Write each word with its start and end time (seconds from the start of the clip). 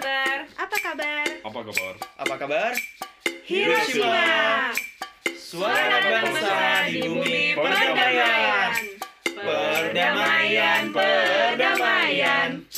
kabar? 0.00 0.36
Apa 0.56 0.76
kabar? 0.80 1.26
Apa 1.44 1.60
kabar? 1.60 1.94
Apa 2.16 2.34
kabar? 2.40 2.72
Hiroshima. 3.44 4.72
Suara 5.36 5.98
bangsa 6.00 6.88
di 6.88 7.04
bumi 7.04 7.52
perdamaian. 7.52 8.72
Perdamaian, 9.28 10.82
perdamaian. 10.88 12.48
Kembali 12.64 12.69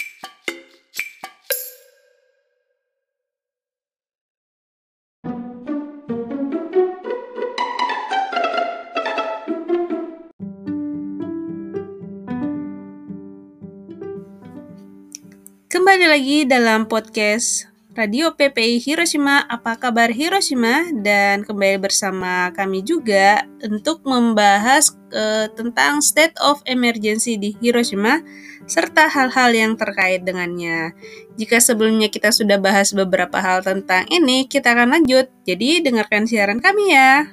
lagi 16.12 16.44
dalam 16.44 16.84
podcast 16.92 17.72
Radio 17.96 18.36
PPI 18.36 18.84
Hiroshima. 18.84 19.48
Apa 19.48 19.80
kabar 19.80 20.12
Hiroshima? 20.12 20.92
Dan 20.92 21.40
kembali 21.40 21.80
bersama 21.80 22.52
kami 22.52 22.84
juga 22.84 23.48
untuk 23.64 24.04
membahas 24.04 24.92
eh, 25.08 25.48
tentang 25.56 26.04
state 26.04 26.36
of 26.44 26.60
emergency 26.68 27.40
di 27.40 27.56
Hiroshima 27.64 28.20
serta 28.68 29.08
hal-hal 29.08 29.56
yang 29.56 29.72
terkait 29.80 30.20
dengannya. 30.20 30.92
Jika 31.40 31.64
sebelumnya 31.64 32.12
kita 32.12 32.28
sudah 32.28 32.60
bahas 32.60 32.92
beberapa 32.92 33.40
hal 33.40 33.64
tentang 33.64 34.04
ini, 34.12 34.44
kita 34.44 34.76
akan 34.76 35.00
lanjut. 35.00 35.32
Jadi 35.48 35.80
dengarkan 35.80 36.28
siaran 36.28 36.60
kami 36.60 36.92
ya. 36.92 37.24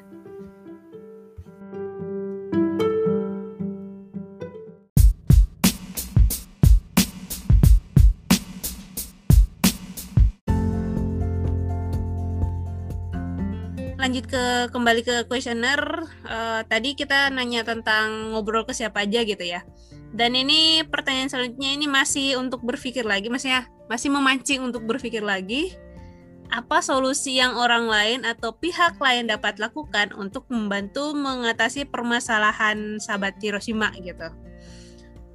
Lanjut 14.09 14.25
ke 14.25 14.73
kembali 14.73 15.05
ke 15.05 15.15
kuesioner 15.29 16.01
uh, 16.25 16.65
tadi 16.65 16.97
kita 16.97 17.29
nanya 17.29 17.61
tentang 17.61 18.33
ngobrol 18.33 18.65
ke 18.65 18.73
siapa 18.73 19.05
aja 19.05 19.21
gitu 19.21 19.45
ya. 19.45 19.61
Dan 20.09 20.33
ini 20.33 20.81
pertanyaan 20.81 21.29
selanjutnya 21.29 21.77
ini 21.77 21.85
masih 21.85 22.41
untuk 22.41 22.65
berpikir 22.65 23.05
lagi 23.05 23.29
maksudnya 23.29 23.69
masih 23.85 24.09
memancing 24.09 24.65
untuk 24.65 24.81
berpikir 24.89 25.21
lagi. 25.21 25.77
Apa 26.49 26.81
solusi 26.81 27.37
yang 27.37 27.53
orang 27.53 27.85
lain 27.85 28.25
atau 28.25 28.49
pihak 28.49 28.97
lain 28.97 29.29
dapat 29.29 29.61
lakukan 29.61 30.09
untuk 30.17 30.49
membantu 30.49 31.13
mengatasi 31.13 31.85
permasalahan 31.85 32.97
sahabat 32.97 33.37
Hiroshima 33.37 33.93
gitu? 34.01 34.25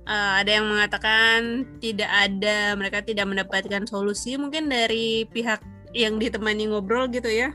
Uh, 0.03 0.43
ada 0.43 0.51
yang 0.51 0.67
mengatakan 0.67 1.63
tidak 1.79 2.11
ada 2.11 2.75
mereka 2.75 3.07
tidak 3.07 3.31
mendapatkan 3.31 3.87
solusi 3.87 4.35
mungkin 4.35 4.67
dari 4.67 5.31
pihak 5.31 5.63
yang 5.95 6.19
ditemani 6.19 6.75
ngobrol 6.75 7.07
gitu 7.07 7.31
ya 7.31 7.55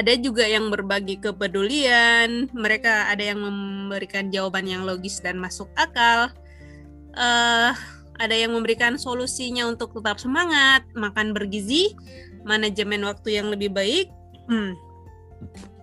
ada 0.00 0.16
juga 0.16 0.48
yang 0.48 0.72
berbagi 0.72 1.20
kepedulian, 1.20 2.48
mereka 2.56 3.12
ada 3.12 3.20
yang 3.20 3.44
memberikan 3.44 4.32
jawaban 4.32 4.64
yang 4.64 4.88
logis 4.88 5.20
dan 5.20 5.36
masuk 5.36 5.68
akal. 5.76 6.32
Uh, 7.12 7.76
ada 8.16 8.32
yang 8.32 8.56
memberikan 8.56 8.96
solusinya 8.96 9.68
untuk 9.68 9.92
tetap 9.92 10.16
semangat, 10.16 10.88
makan 10.96 11.36
bergizi, 11.36 11.92
manajemen 12.48 13.04
waktu 13.04 13.36
yang 13.36 13.52
lebih 13.52 13.68
baik, 13.76 14.08
hmm, 14.48 14.72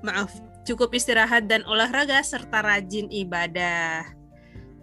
maaf, 0.01 0.33
cukup 0.65 0.97
istirahat 0.97 1.45
dan 1.45 1.61
olahraga 1.69 2.17
serta 2.25 2.65
rajin 2.65 3.09
ibadah. 3.13 4.01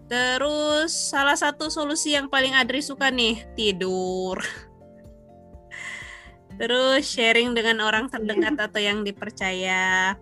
Terus 0.06 0.94
salah 0.94 1.34
satu 1.34 1.72
solusi 1.72 2.14
yang 2.14 2.30
paling 2.30 2.54
Adri 2.54 2.84
suka 2.84 3.10
nih 3.10 3.42
tidur. 3.58 4.38
Terus 6.54 7.02
sharing 7.02 7.52
dengan 7.52 7.82
orang 7.82 8.06
terdekat 8.06 8.54
atau 8.58 8.80
yang 8.80 9.02
dipercaya. 9.02 10.14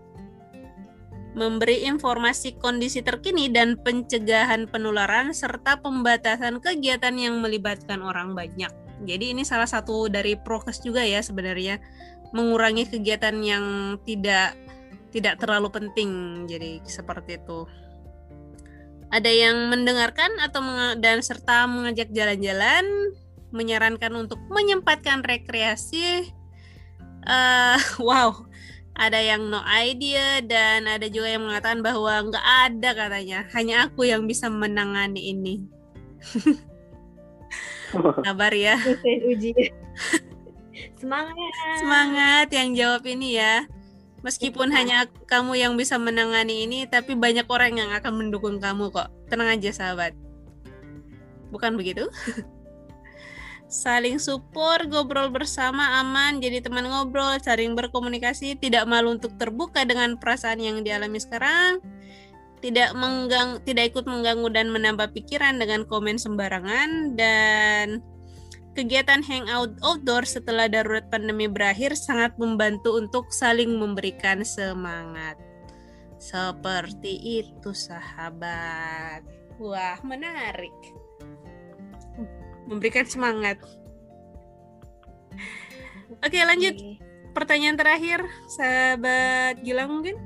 Memberi 1.33 1.89
informasi 1.89 2.61
kondisi 2.61 3.01
terkini 3.01 3.49
dan 3.49 3.81
pencegahan 3.81 4.69
penularan 4.69 5.33
serta 5.33 5.81
pembatasan 5.81 6.61
kegiatan 6.61 7.17
yang 7.17 7.41
melibatkan 7.41 8.05
orang 8.05 8.37
banyak. 8.37 8.69
Jadi 9.09 9.33
ini 9.33 9.43
salah 9.43 9.67
satu 9.67 10.13
dari 10.13 10.37
prokes 10.37 10.85
juga 10.85 11.01
ya 11.03 11.25
sebenarnya 11.25 11.81
mengurangi 12.37 12.85
kegiatan 12.89 13.33
yang 13.41 13.97
tidak 14.05 14.57
tidak 15.13 15.41
terlalu 15.41 15.69
penting. 15.73 16.45
Jadi 16.49 16.85
seperti 16.85 17.41
itu. 17.41 17.65
Ada 19.13 19.29
yang 19.29 19.69
mendengarkan 19.69 20.41
atau 20.41 20.65
dan 20.97 21.21
serta 21.21 21.69
mengajak 21.69 22.09
jalan-jalan, 22.17 23.13
menyarankan 23.53 24.13
untuk 24.17 24.41
menyempatkan 24.49 25.23
rekreasi. 25.23 26.33
Uh, 27.23 27.79
wow, 28.09 28.35
ada 28.99 29.21
yang 29.21 29.49
no 29.49 29.63
idea 29.65 30.43
dan 30.45 30.85
ada 30.85 31.09
juga 31.09 31.33
yang 31.33 31.47
mengatakan 31.47 31.81
bahwa 31.81 32.29
nggak 32.29 32.47
ada 32.69 32.91
katanya, 32.97 33.39
hanya 33.57 33.89
aku 33.89 34.05
yang 34.09 34.27
bisa 34.29 34.53
menangani 34.53 35.33
ini. 35.33 35.55
Kabar 38.25 38.53
ya. 38.57 38.81
Uji. 39.05 39.53
Semangat. 41.01 41.53
Semangat 41.77 42.49
yang 42.55 42.73
jawab 42.73 43.05
ini 43.05 43.37
ya. 43.37 43.69
Meskipun 44.23 44.71
ya. 44.71 44.75
hanya 44.81 44.99
kamu 45.27 45.59
yang 45.59 45.75
bisa 45.75 45.99
menangani 45.99 46.65
ini, 46.65 46.87
tapi 46.87 47.19
banyak 47.19 47.45
orang 47.51 47.75
yang 47.75 47.91
akan 47.91 48.23
mendukung 48.23 48.63
kamu 48.63 48.89
kok. 48.95 49.11
Tenang 49.27 49.59
aja 49.59 49.75
sahabat. 49.75 50.15
Bukan 51.51 51.75
begitu? 51.77 52.07
Saling 53.73 54.21
support, 54.21 54.85
ngobrol 54.93 55.33
bersama, 55.33 56.05
aman, 56.05 56.45
jadi 56.45 56.61
teman 56.61 56.85
ngobrol, 56.85 57.41
saling 57.41 57.73
berkomunikasi, 57.73 58.61
tidak 58.61 58.85
malu 58.85 59.17
untuk 59.17 59.33
terbuka 59.41 59.89
dengan 59.89 60.21
perasaan 60.21 60.61
yang 60.61 60.85
dialami 60.85 61.17
sekarang, 61.17 61.81
tidak 62.61 62.93
menggang, 62.93 63.65
tidak 63.65 63.97
ikut 63.97 64.05
mengganggu 64.05 64.53
dan 64.53 64.69
menambah 64.69 65.17
pikiran 65.17 65.57
dengan 65.57 65.89
komen 65.89 66.21
sembarangan 66.21 67.17
dan 67.17 68.05
kegiatan 68.77 69.25
hangout 69.25 69.73
outdoor 69.81 70.29
setelah 70.29 70.69
darurat 70.69 71.09
pandemi 71.09 71.49
berakhir 71.49 71.97
sangat 71.97 72.37
membantu 72.37 73.01
untuk 73.01 73.33
saling 73.33 73.73
memberikan 73.81 74.45
semangat. 74.45 75.41
Seperti 76.21 77.43
itu 77.43 77.73
sahabat. 77.75 79.25
Wah, 79.59 79.99
menarik 80.07 81.02
memberikan 82.73 83.05
semangat. 83.05 83.61
Oke, 86.23 86.39
lanjut. 86.41 86.77
Pertanyaan 87.33 87.81
terakhir, 87.81 88.21
sahabat 88.49 89.65
Gilang 89.65 89.89
mungkin? 89.89 90.17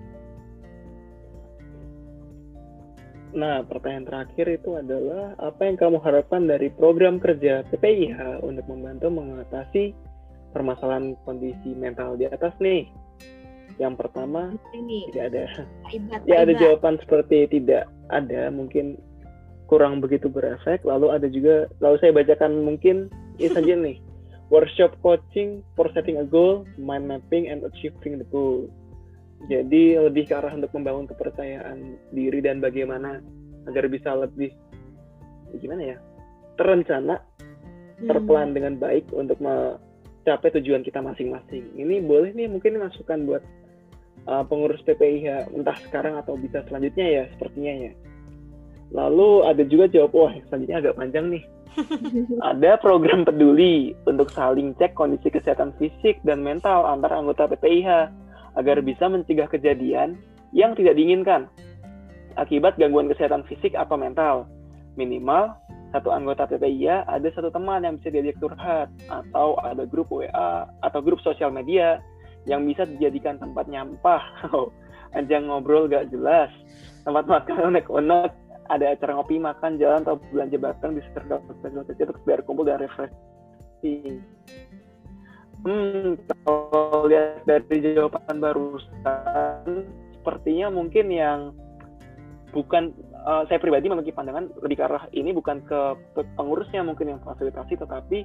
Nah, 3.37 3.63
pertanyaan 3.69 4.09
terakhir 4.09 4.47
itu 4.49 4.81
adalah 4.81 5.37
apa 5.39 5.69
yang 5.69 5.77
kamu 5.77 6.01
harapkan 6.01 6.49
dari 6.49 6.73
program 6.73 7.21
kerja 7.21 7.63
PPIH 7.69 8.41
untuk 8.41 8.65
membantu 8.65 9.13
mengatasi 9.13 9.93
permasalahan 10.57 11.15
kondisi 11.29 11.77
mental 11.77 12.17
di 12.17 12.25
atas 12.25 12.57
nih? 12.59 12.89
Yang 13.77 13.95
pertama, 14.01 14.57
Ini. 14.73 15.13
tidak 15.13 15.25
ada. 15.31 15.45
Ibat, 15.93 16.21
ya 16.25 16.37
ada 16.49 16.53
jawaban 16.57 16.97
seperti 17.05 17.45
tidak 17.53 17.85
ada, 18.09 18.49
mungkin 18.49 18.97
kurang 19.67 20.03
begitu 20.03 20.31
berefek. 20.31 20.83
Lalu 20.87 21.07
ada 21.13 21.27
juga, 21.31 21.67
lalu 21.83 21.97
saya 22.03 22.13
bacakan 22.15 22.63
mungkin 22.63 23.11
ini 23.39 23.51
saja 23.51 23.75
nih. 23.87 23.99
Workshop 24.47 24.95
coaching 25.03 25.67
for 25.75 25.91
setting 25.91 26.23
a 26.23 26.27
goal, 26.27 26.63
mind 26.79 27.11
mapping, 27.11 27.51
and 27.51 27.67
achieving 27.67 28.23
the 28.23 28.27
goal. 28.31 28.71
Jadi 29.51 29.99
lebih 29.99 30.31
ke 30.31 30.39
arah 30.39 30.55
untuk 30.55 30.71
membangun 30.71 31.11
kepercayaan 31.11 31.99
diri 32.15 32.39
dan 32.41 32.63
bagaimana 32.63 33.21
agar 33.67 33.91
bisa 33.91 34.15
lebih 34.15 34.55
gimana 35.59 35.95
ya 35.95 35.97
terencana, 36.57 37.21
hmm. 37.21 38.09
terplan 38.09 38.57
dengan 38.57 38.81
baik 38.81 39.13
untuk 39.13 39.37
mencapai 39.43 40.51
tujuan 40.57 40.83
kita 40.83 41.05
masing-masing. 41.05 41.77
Ini 41.77 42.01
boleh 42.07 42.33
nih 42.33 42.49
mungkin 42.49 42.81
masukan 42.81 43.29
buat 43.29 43.43
uh, 44.25 44.45
pengurus 44.49 44.81
PPIH 44.89 45.53
entah 45.53 45.77
sekarang 45.85 46.17
atau 46.17 46.35
bisa 46.41 46.65
selanjutnya 46.67 47.07
ya 47.07 47.25
sepertinya 47.37 47.75
ya. 47.89 47.93
Lalu 48.95 49.47
ada 49.47 49.63
juga 49.67 49.91
jawab, 49.91 50.13
wah 50.15 50.33
selanjutnya 50.47 50.79
agak 50.83 50.97
panjang 50.99 51.27
nih. 51.33 51.45
ada 52.51 52.81
program 52.81 53.29
peduli 53.29 53.93
untuk 54.09 54.33
saling 54.33 54.73
cek 54.81 54.97
kondisi 54.97 55.29
kesehatan 55.29 55.77
fisik 55.77 56.17
dan 56.25 56.41
mental 56.41 56.89
antar 56.89 57.13
anggota 57.13 57.45
PPIH 57.53 58.09
agar 58.57 58.81
bisa 58.81 59.13
mencegah 59.13 59.45
kejadian 59.45 60.17
yang 60.57 60.73
tidak 60.73 60.97
diinginkan 60.97 61.45
akibat 62.41 62.81
gangguan 62.81 63.13
kesehatan 63.13 63.45
fisik 63.45 63.77
atau 63.77 64.01
mental. 64.01 64.49
Minimal 64.97 65.53
satu 65.93 66.09
anggota 66.13 66.49
PPIH 66.49 67.05
ada 67.05 67.29
satu 67.37 67.53
teman 67.53 67.85
yang 67.85 68.01
bisa 68.01 68.09
diajak 68.09 68.37
curhat 68.41 68.89
atau 69.13 69.61
ada 69.61 69.85
grup 69.85 70.09
WA 70.09 70.65
atau 70.81 71.01
grup 71.05 71.21
sosial 71.21 71.53
media 71.53 72.01
yang 72.49 72.65
bisa 72.65 72.89
dijadikan 72.89 73.37
tempat 73.37 73.69
nyampah. 73.69 74.23
Anjang 75.17 75.49
ngobrol 75.49 75.89
gak 75.89 76.13
jelas, 76.13 76.53
tempat 77.05 77.25
makan 77.25 77.73
unek-unek 77.73 78.33
ada 78.69 78.93
acara 78.93 79.17
ngopi 79.17 79.37
makan 79.39 79.79
jalan 79.79 80.03
atau 80.03 80.19
belanja 80.31 80.59
bareng 80.59 80.93
di 80.99 81.03
kampus 81.15 81.59
kecil 81.91 82.11
untuk 82.11 82.23
biar 82.27 82.41
kumpul 82.45 82.67
dan 82.67 82.83
refreshing. 82.83 84.23
Hmm, 85.67 86.15
kalau 86.45 87.11
lihat 87.11 87.43
dari 87.49 87.83
jawaban 87.83 88.39
barusan, 88.39 89.89
sepertinya 90.15 90.71
mungkin 90.71 91.07
yang 91.11 91.39
bukan 92.55 92.95
uh, 93.27 93.43
saya 93.51 93.59
pribadi 93.59 93.91
memiliki 93.91 94.15
pandangan 94.15 94.49
lebih 94.63 94.79
ke 94.79 94.85
arah 94.87 95.05
ini 95.11 95.35
bukan 95.35 95.61
ke 95.67 95.99
pengurusnya 96.39 96.87
mungkin 96.87 97.17
yang 97.17 97.21
fasilitasi, 97.27 97.75
tetapi 97.83 98.23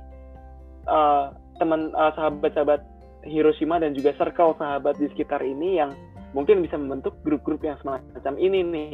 uh, 0.86 1.34
teman 1.58 1.90
uh, 1.98 2.14
sahabat-sahabat 2.14 2.86
Hiroshima 3.22 3.78
dan 3.78 3.94
juga 3.94 4.18
circle 4.18 4.58
sahabat 4.58 4.98
di 4.98 5.06
sekitar 5.14 5.46
ini 5.46 5.78
yang 5.78 5.94
mungkin 6.34 6.64
bisa 6.66 6.78
membentuk 6.80 7.18
grup-grup 7.22 7.62
yang 7.62 7.78
semacam 7.82 8.34
ini 8.38 8.60
nih, 8.66 8.94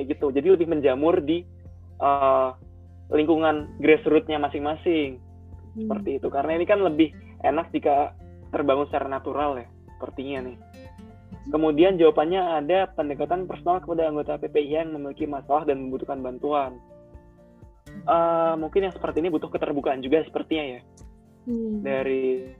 kayak 0.00 0.16
gitu. 0.16 0.32
Jadi 0.32 0.48
lebih 0.56 0.72
menjamur 0.72 1.20
di 1.20 1.44
uh, 2.00 2.56
lingkungan 3.12 3.76
grassrootsnya 3.76 4.40
masing-masing. 4.40 5.20
Seperti 5.76 6.16
itu. 6.16 6.32
Karena 6.32 6.56
ini 6.56 6.64
kan 6.64 6.80
lebih 6.80 7.12
enak 7.44 7.68
jika 7.70 8.16
terbangun 8.48 8.88
secara 8.88 9.06
natural 9.12 9.60
ya 9.60 9.68
sepertinya 10.00 10.48
nih. 10.48 10.58
Kemudian 11.52 12.00
jawabannya 12.00 12.64
ada 12.64 12.88
pendekatan 12.96 13.44
personal 13.44 13.84
kepada 13.84 14.08
anggota 14.08 14.40
PPI 14.40 14.80
yang 14.80 14.96
memiliki 14.96 15.28
masalah 15.28 15.68
dan 15.68 15.84
membutuhkan 15.84 16.24
bantuan. 16.24 16.80
Uh, 18.08 18.56
mungkin 18.56 18.88
yang 18.88 18.94
seperti 18.96 19.20
ini 19.20 19.28
butuh 19.28 19.52
keterbukaan 19.52 20.00
juga 20.00 20.24
sepertinya 20.24 20.80
ya. 20.80 20.82
Hmm. 21.48 21.80
dari 21.80 22.52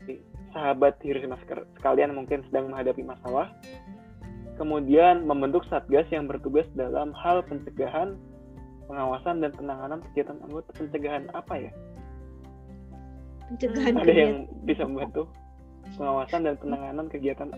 sahabat 0.56 0.96
Hiroshima 1.04 1.36
sekalian 1.76 2.16
mungkin 2.16 2.40
sedang 2.48 2.72
menghadapi 2.72 3.04
masalah 3.04 3.52
kemudian 4.60 5.24
membentuk 5.24 5.64
satgas 5.72 6.04
yang 6.12 6.28
bertugas 6.28 6.68
dalam 6.76 7.16
hal 7.16 7.40
pencegahan 7.48 8.20
pengawasan 8.84 9.40
dan 9.40 9.56
penanganan 9.56 10.04
kegiatan 10.12 10.36
anggota. 10.44 10.68
Pencegahan 10.76 11.32
apa 11.32 11.54
ya? 11.56 11.72
Pencegahan 13.48 13.96
ada 13.96 14.12
yang 14.12 14.44
bisa 14.68 14.84
membantu? 14.84 15.32
Pengawasan 15.96 16.44
dan 16.44 16.54
penanganan 16.60 17.08
kegiatan 17.08 17.48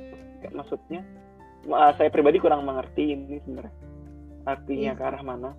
maksudnya? 0.55 1.03
Saya 1.99 2.07
pribadi 2.15 2.39
kurang 2.39 2.63
mengerti 2.63 3.19
ini 3.19 3.43
sebenarnya. 3.43 3.75
Artinya 4.47 4.95
ya. 4.95 4.99
ke 4.99 5.03
arah 5.03 5.23
mana? 5.27 5.51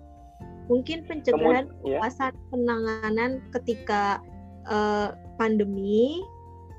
Mungkin 0.72 1.04
pencegahan 1.04 1.68
ya. 1.84 2.00
pengawasan 2.00 2.32
penanganan 2.48 3.30
ketika 3.52 4.24
uh, 4.64 5.12
pandemi 5.36 6.24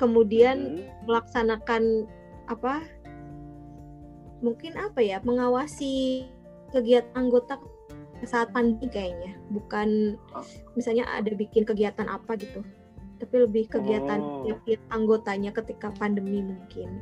kemudian 0.02 0.82
hmm. 0.82 1.06
melaksanakan 1.06 2.10
apa 2.50 2.82
mungkin 4.44 4.76
apa 4.76 5.00
ya 5.00 5.22
mengawasi 5.24 6.26
kegiatan 6.74 7.12
anggota 7.16 7.60
saat 8.24 8.50
pandemi 8.56 8.88
kayaknya 8.90 9.38
bukan 9.52 10.20
oh. 10.34 10.46
misalnya 10.74 11.06
ada 11.12 11.30
bikin 11.36 11.68
kegiatan 11.68 12.08
apa 12.08 12.40
gitu 12.40 12.64
tapi 13.20 13.36
lebih 13.48 13.68
kegiatan 13.72 14.20
oh. 14.20 14.44
tiap 14.66 14.82
anggotanya 14.92 15.52
ketika 15.56 15.92
pandemi 15.96 16.42
mungkin 16.44 17.00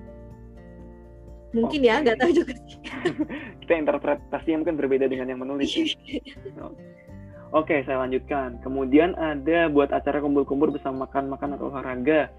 mungkin 1.53 1.80
okay. 1.85 1.89
ya 1.89 2.01
nggak 2.01 2.18
tahu 2.18 2.31
juga 2.33 2.53
kita 3.62 3.74
interpretasinya 3.77 4.65
mungkin 4.65 4.77
berbeda 4.77 5.06
dengan 5.06 5.29
yang 5.29 5.41
menulis 5.41 5.69
ya. 5.74 5.86
Oke, 7.53 7.69
okay, 7.69 7.79
saya 7.86 8.01
lanjutkan. 8.01 8.57
Kemudian 8.65 9.13
ada 9.13 9.69
buat 9.69 9.94
acara 9.94 10.18
kumpul-kumpul 10.25 10.74
bersama 10.74 11.06
makan-makan 11.06 11.53
atau 11.53 11.69
olahraga. 11.69 12.33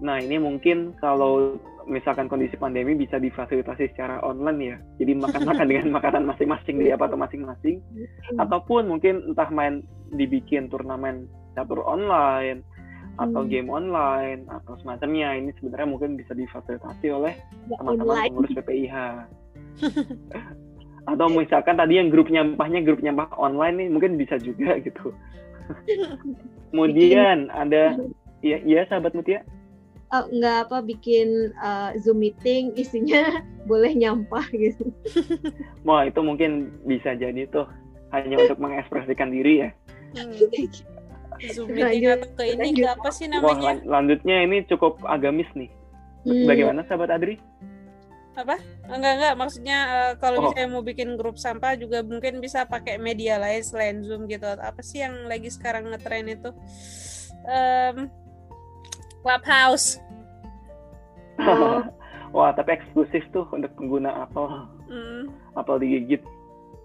Nah, 0.00 0.16
ini 0.20 0.40
mungkin 0.40 0.96
kalau 0.98 1.60
misalkan 1.84 2.28
kondisi 2.28 2.56
pandemi 2.56 2.96
bisa 2.96 3.20
difasilitasi 3.20 3.92
secara 3.92 4.20
online 4.24 4.60
ya. 4.60 4.76
Jadi 5.02 5.12
makan-makan 5.20 5.66
dengan 5.68 5.88
makanan 6.00 6.24
masing-masing 6.28 6.80
di 6.80 6.88
apa 6.92 7.08
atau 7.08 7.18
masing-masing. 7.20 7.84
Ataupun 8.40 8.88
mungkin 8.88 9.32
entah 9.32 9.48
main 9.52 9.84
dibikin 10.16 10.72
turnamen 10.72 11.28
catur 11.52 11.84
online 11.84 12.64
atau 13.20 13.44
hmm. 13.44 13.50
game 13.52 13.68
online 13.68 14.40
atau 14.48 14.80
semacamnya. 14.80 15.36
Ini 15.36 15.50
sebenarnya 15.60 15.88
mungkin 15.88 16.16
bisa 16.16 16.32
difasilitasi 16.32 17.06
oleh 17.12 17.36
teman-teman 17.68 18.32
pengurus 18.32 18.56
PPIH 18.56 18.96
atau 21.10 21.26
misalkan 21.32 21.80
tadi 21.80 21.96
yang 21.96 22.12
grup 22.12 22.28
nyampahnya 22.28 22.84
grup 22.84 23.00
nyampah 23.00 23.32
online 23.40 23.82
nih 23.82 23.88
mungkin 23.92 24.16
bisa 24.20 24.36
juga 24.40 24.78
gitu. 24.80 25.12
Kemudian 26.70 27.50
ada 27.50 27.98
ya 28.40 28.58
ya 28.62 28.86
sahabat 28.86 29.12
Mutia 29.12 29.42
uh, 30.10 30.26
nggak 30.30 30.56
apa 30.68 30.78
bikin 30.84 31.54
uh, 31.58 31.94
zoom 31.98 32.22
meeting 32.22 32.74
isinya 32.74 33.42
boleh 33.70 33.94
nyampah 33.94 34.46
gitu 34.52 34.90
wah 35.86 36.04
itu 36.06 36.20
mungkin 36.20 36.74
bisa 36.84 37.14
jadi 37.16 37.46
tuh 37.50 37.66
hanya 38.10 38.42
untuk 38.42 38.58
mengekspresikan 38.58 39.30
diri 39.30 39.66
ya 39.66 39.70
hmm. 40.18 40.90
Zoom 41.48 41.72
meeting 41.72 42.04
atau 42.04 42.28
ke 42.36 42.52
ini 42.52 42.84
apa 42.84 43.08
sih 43.08 43.24
namanya? 43.24 43.80
Wah, 43.80 43.80
lanjutnya 43.80 44.44
ini 44.44 44.60
cukup 44.68 45.00
agamis 45.08 45.48
nih. 45.56 45.72
Hmm. 46.28 46.44
Bagaimana 46.44 46.84
sahabat 46.84 47.16
Adri? 47.16 47.40
Apa? 48.36 48.60
Enggak 48.92 49.12
enggak, 49.16 49.34
maksudnya 49.40 49.78
uh, 49.88 50.12
kalau 50.20 50.36
oh. 50.36 50.42
misalnya 50.52 50.68
mau 50.68 50.84
bikin 50.84 51.16
grup 51.16 51.40
sampah 51.40 51.80
juga 51.80 52.04
mungkin 52.04 52.44
bisa 52.44 52.68
pakai 52.68 53.00
media 53.00 53.40
lain 53.40 53.64
selain 53.64 54.04
Zoom 54.04 54.28
gitu. 54.28 54.44
Apa 54.44 54.84
sih 54.84 55.00
yang 55.00 55.24
lagi 55.32 55.48
sekarang 55.48 55.88
ngetren 55.88 56.28
itu? 56.28 56.52
Um, 57.48 58.12
Clubhouse. 59.22 60.00
Oh. 61.40 61.84
Wah, 62.36 62.54
tapi 62.54 62.78
eksklusif 62.78 63.26
tuh 63.34 63.42
untuk 63.50 63.74
pengguna 63.74 64.22
Apple. 64.22 64.70
Mm. 64.86 65.22
Apple 65.58 65.82
digigit. 65.82 66.22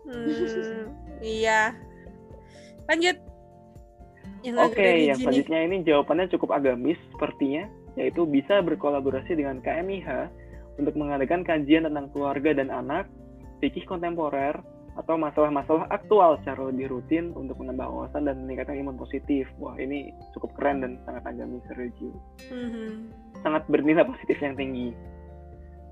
Hmm, 0.06 0.90
iya. 1.22 1.74
Lanjut. 2.90 3.18
Oke, 4.46 4.78
okay, 4.78 5.10
yang 5.10 5.18
selanjutnya 5.18 5.60
ini 5.66 5.78
jawabannya 5.82 6.30
cukup 6.30 6.54
agamis 6.54 7.02
sepertinya, 7.10 7.66
yaitu 7.98 8.30
bisa 8.30 8.62
berkolaborasi 8.62 9.34
dengan 9.34 9.58
KMIH 9.58 10.30
untuk 10.78 10.94
mengadakan 10.94 11.42
kajian 11.42 11.90
tentang 11.90 12.14
keluarga 12.14 12.54
dan 12.54 12.70
anak, 12.70 13.10
fikih 13.58 13.90
kontemporer, 13.90 14.54
atau 14.96 15.20
masalah-masalah 15.20 15.92
aktual 15.92 16.40
secara 16.40 16.72
lebih 16.72 16.88
rutin 16.88 17.36
untuk 17.36 17.60
menambah 17.60 17.84
wawasan 17.84 18.32
dan 18.32 18.48
meningkatkan 18.48 18.80
imun 18.80 18.96
positif. 18.96 19.44
Wah, 19.60 19.76
ini 19.76 20.16
cukup 20.32 20.56
keren 20.56 20.80
dan 20.80 20.92
sangat 21.04 21.24
agamis 21.28 21.68
review. 21.76 22.16
Mm-hmm. 22.48 22.90
Sangat 23.44 23.68
bernilai 23.68 24.08
positif 24.08 24.40
yang 24.40 24.56
tinggi. 24.56 24.96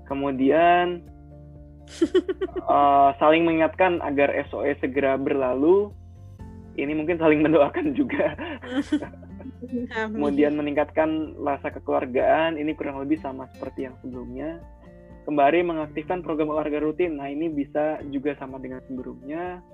Kemudian 0.08 1.04
uh, 2.64 3.12
saling 3.20 3.44
mengingatkan 3.44 4.00
agar 4.00 4.32
SOE 4.48 4.72
segera 4.80 5.20
berlalu 5.20 5.92
ini 6.74 6.92
mungkin 6.96 7.20
saling 7.20 7.44
mendoakan 7.44 7.94
juga. 7.94 8.34
Kemudian 10.12 10.58
meningkatkan 10.58 11.38
rasa 11.40 11.72
kekeluargaan, 11.72 12.60
ini 12.60 12.74
kurang 12.76 13.00
lebih 13.00 13.20
sama 13.22 13.48
seperti 13.54 13.88
yang 13.88 13.96
sebelumnya. 14.02 14.60
Kembali 15.24 15.64
mengaktifkan 15.64 16.20
program 16.20 16.52
olahraga 16.52 16.84
rutin, 16.84 17.16
nah 17.16 17.32
ini 17.32 17.48
bisa 17.48 17.96
juga 18.12 18.36
sama 18.36 18.60
dengan 18.60 18.84
sebelumnya. 18.84 19.64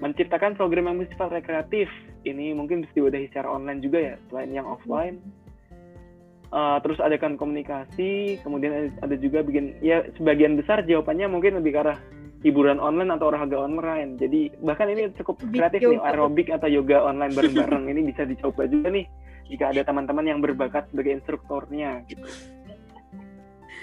Menciptakan 0.00 0.56
program 0.56 0.88
yang 0.88 1.04
bersifat 1.04 1.28
rekreatif, 1.36 1.90
ini 2.24 2.56
mungkin 2.56 2.80
bisa 2.80 2.96
diwadahi 2.96 3.28
secara 3.28 3.52
online 3.52 3.84
juga 3.84 3.98
ya, 4.00 4.14
selain 4.32 4.50
yang 4.56 4.64
offline. 4.64 5.20
Uh, 6.48 6.80
terus 6.80 6.96
adakan 6.96 7.36
komunikasi, 7.36 8.40
kemudian 8.40 8.88
ada 9.04 9.16
juga 9.20 9.44
bikin, 9.44 9.76
ya 9.84 10.00
sebagian 10.16 10.56
besar 10.56 10.80
jawabannya 10.80 11.28
mungkin 11.28 11.60
lebih 11.60 11.76
ke 11.76 11.80
arah 11.84 11.98
hiburan 12.40 12.78
online 12.78 13.10
atau 13.12 13.28
olahraga 13.28 13.58
online. 13.58 14.16
Jadi 14.16 14.56
bahkan 14.62 14.88
ini 14.88 15.10
cukup 15.18 15.44
kreatif 15.50 15.82
nih 15.82 16.00
aerobik 16.00 16.48
atau 16.48 16.70
yoga 16.70 17.04
online 17.04 17.34
bareng-bareng 17.34 17.90
ini 17.90 18.00
bisa 18.08 18.24
dicoba 18.24 18.64
juga 18.64 18.94
nih 18.94 19.04
jika 19.48 19.72
ada 19.72 19.82
teman-teman 19.82 20.24
yang 20.28 20.40
berbakat 20.40 20.86
sebagai 20.92 21.18
instrukturnya 21.18 22.04
gitu. 22.06 22.24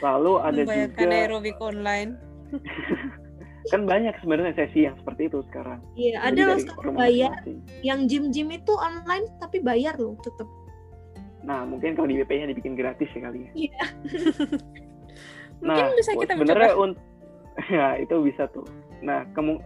Lalu 0.05 0.33
ada 0.38 0.62
Membayangkan 0.62 1.01
juga 1.01 1.17
aerobik 1.17 1.57
online. 1.57 2.12
kan 3.74 3.81
banyak 3.89 4.13
sebenarnya 4.21 4.53
sesi 4.53 4.85
yang 4.85 4.93
seperti 5.01 5.25
itu 5.25 5.41
sekarang. 5.50 5.81
Iya, 5.97 6.21
ada 6.21 6.41
loh 6.53 6.93
bayar. 6.93 7.33
Yang 7.81 8.00
gym-gym 8.13 8.53
itu 8.53 8.74
online 8.77 9.25
tapi 9.41 9.57
bayar 9.65 9.97
loh 9.97 10.13
tetap. 10.21 10.45
Nah, 11.41 11.65
mungkin 11.65 11.97
kalau 11.97 12.05
di 12.05 12.21
BP-nya 12.21 12.53
dibikin 12.53 12.77
gratis 12.77 13.09
ya 13.17 13.25
kali 13.25 13.50
ya. 13.50 13.51
Iya. 13.57 13.83
nah, 15.65 15.89
bisa 15.97 16.13
kita 16.13 16.38
sebenarnya 16.38 16.77
untuk 16.77 17.01
ya 17.75 17.95
itu 18.00 18.15
bisa 18.24 18.47
tuh 18.51 18.67
nah 19.03 19.24
kamu 19.35 19.59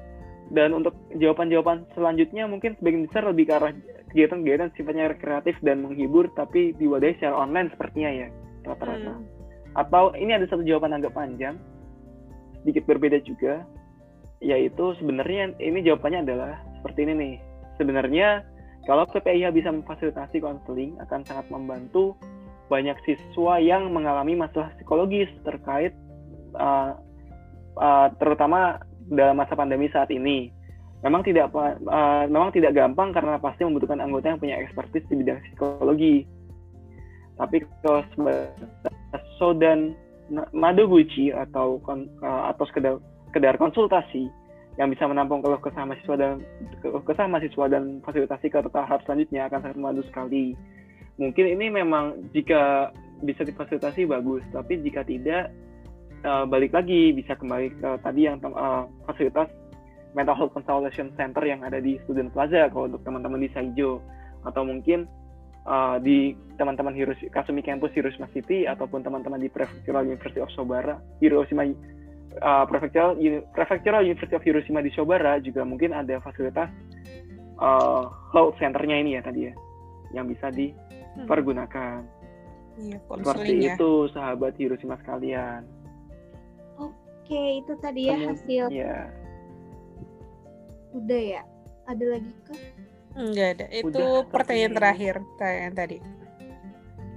dan 0.49 0.73
untuk 0.73 0.97
jawaban-jawaban 1.13 1.85
selanjutnya 1.93 2.49
mungkin 2.49 2.73
sebagian 2.81 3.05
besar 3.05 3.23
lebih 3.29 3.45
ke 3.49 3.53
arah 3.53 3.73
kegiatan-kegiatan 4.09 4.73
sifatnya 4.73 5.13
kreatif 5.21 5.55
dan 5.61 5.85
menghibur 5.85 6.25
tapi 6.33 6.73
diwadahi 6.81 7.21
secara 7.21 7.37
online 7.37 7.69
sepertinya 7.69 8.09
ya 8.09 8.27
rata-rata 8.65 9.13
hmm. 9.13 9.38
Atau 9.77 10.13
ini 10.17 10.33
ada 10.33 10.45
satu 10.49 10.65
jawaban 10.65 10.97
agak 10.97 11.13
panjang 11.13 11.57
sedikit 12.61 12.89
berbeda 12.89 13.21
juga 13.21 13.63
yaitu 14.39 14.95
sebenarnya 14.97 15.53
ini 15.59 15.83
jawabannya 15.83 16.25
adalah 16.25 16.53
seperti 16.79 16.99
ini 17.05 17.13
nih 17.15 17.35
sebenarnya 17.75 18.43
kalau 18.87 19.05
PPIH 19.05 19.51
bisa 19.51 19.69
memfasilitasi 19.69 20.39
konseling 20.39 20.95
akan 21.03 21.21
sangat 21.27 21.45
membantu 21.51 22.15
banyak 22.69 22.95
siswa 23.03 23.57
yang 23.57 23.89
mengalami 23.91 24.37
masalah 24.37 24.71
psikologis 24.77 25.27
terkait 25.43 25.91
uh, 26.55 26.95
uh, 27.75 28.07
terutama 28.21 28.79
dalam 29.09 29.41
masa 29.41 29.57
pandemi 29.57 29.89
saat 29.89 30.13
ini. 30.13 30.53
Memang 31.01 31.25
tidak 31.25 31.49
uh, 31.55 32.27
memang 32.29 32.53
tidak 32.53 32.75
gampang 32.77 33.15
karena 33.15 33.41
pasti 33.41 33.65
membutuhkan 33.65 34.03
anggota 34.03 34.31
yang 34.31 34.39
punya 34.39 34.55
ekspertis 34.61 35.03
di 35.09 35.15
bidang 35.17 35.41
psikologi. 35.47 36.27
Tapi 37.39 37.63
kalau 37.81 38.03
sebatas 38.11 39.23
sodan 39.39 39.95
madoguchi 40.51 41.31
atau 41.33 41.81
uh, 41.87 42.43
atau 42.53 42.63
sekedar, 42.69 42.99
sekedar 43.31 43.55
konsultasi 43.55 44.29
yang 44.77 44.91
bisa 44.91 45.07
menampung 45.09 45.43
keluh 45.43 45.59
kesah 45.59 45.83
mahasiswa 45.83 46.15
dan 46.15 46.33
kesah 46.83 47.27
mahasiswa 47.27 47.65
dan 47.67 47.99
fasilitasi 48.03 48.47
ke 48.47 48.59
tahap 48.71 48.99
selanjutnya 49.03 49.47
akan 49.47 49.59
sangat 49.63 49.77
membantu 49.79 50.03
sekali. 50.07 50.55
Mungkin 51.19 51.45
ini 51.59 51.67
memang 51.67 52.31
jika 52.31 52.95
bisa 53.23 53.43
difasilitasi 53.43 54.07
bagus, 54.07 54.39
tapi 54.55 54.79
jika 54.79 55.03
tidak 55.03 55.51
uh, 56.23 56.47
balik 56.47 56.71
lagi 56.71 57.11
bisa 57.11 57.35
kembali 57.35 57.75
ke 57.75 57.89
tadi 58.03 58.21
yang 58.27 58.39
uh, 58.43 58.87
fasilitas 59.03 59.51
mental 60.15 60.35
health 60.39 60.55
consultation 60.55 61.11
center 61.19 61.43
yang 61.43 61.61
ada 61.61 61.83
di 61.83 61.99
Student 62.07 62.31
Plaza 62.31 62.71
kalau 62.71 62.87
untuk 62.87 63.03
teman-teman 63.03 63.43
di 63.43 63.49
Saijo 63.51 63.99
atau 64.47 64.63
mungkin 64.63 65.05
uh, 65.69 65.97
di 66.01 66.33
teman-teman 66.57 66.91
Hiroshi, 66.91 67.29
Kasumi 67.31 67.61
Campus 67.61 67.93
Hiroshima 67.93 68.27
City 68.33 68.65
ataupun 68.65 69.05
teman-teman 69.05 69.39
di 69.39 69.47
Prefectural 69.47 70.03
University 70.03 70.41
of 70.41 70.51
Sobara 70.51 70.97
Hiroshima 71.21 71.63
uh, 72.41 72.65
Prefectural, 72.65 73.15
Prefectural 73.53 74.03
University 74.03 74.35
of 74.35 74.43
Hiroshima 74.43 74.81
di 74.81 74.91
Sobara 74.91 75.37
juga 75.39 75.63
mungkin 75.63 75.93
ada 75.93 76.19
fasilitas 76.19 76.67
uh, 77.61 78.09
health 78.33 78.57
centernya 78.57 78.97
ini 78.99 79.15
ya 79.15 79.21
tadi 79.23 79.47
ya 79.47 79.53
yang 80.09 80.25
bisa 80.25 80.49
dipergunakan. 80.49 82.01
Iya, 82.79 82.97
Seperti 83.03 83.53
ya. 83.59 83.75
itu 83.75 83.91
sahabat 84.15 84.55
Hiroshima 84.55 84.95
sekalian. 85.03 85.67
Oke, 86.79 87.61
itu 87.61 87.73
tadi 87.83 88.07
ya 88.07 88.15
hasil. 88.15 88.65
Iya. 88.71 88.95
Udah 90.95 91.21
ya? 91.21 91.41
Ada 91.85 92.05
lagi 92.17 92.33
kah? 92.47 92.57
Enggak 93.19 93.47
ada. 93.59 93.65
Itu 93.67 93.91
Udah, 93.91 94.31
pertanyaan 94.31 94.73
terakhir, 94.79 95.13
pertanyaan 95.35 95.75
tadi. 95.75 95.97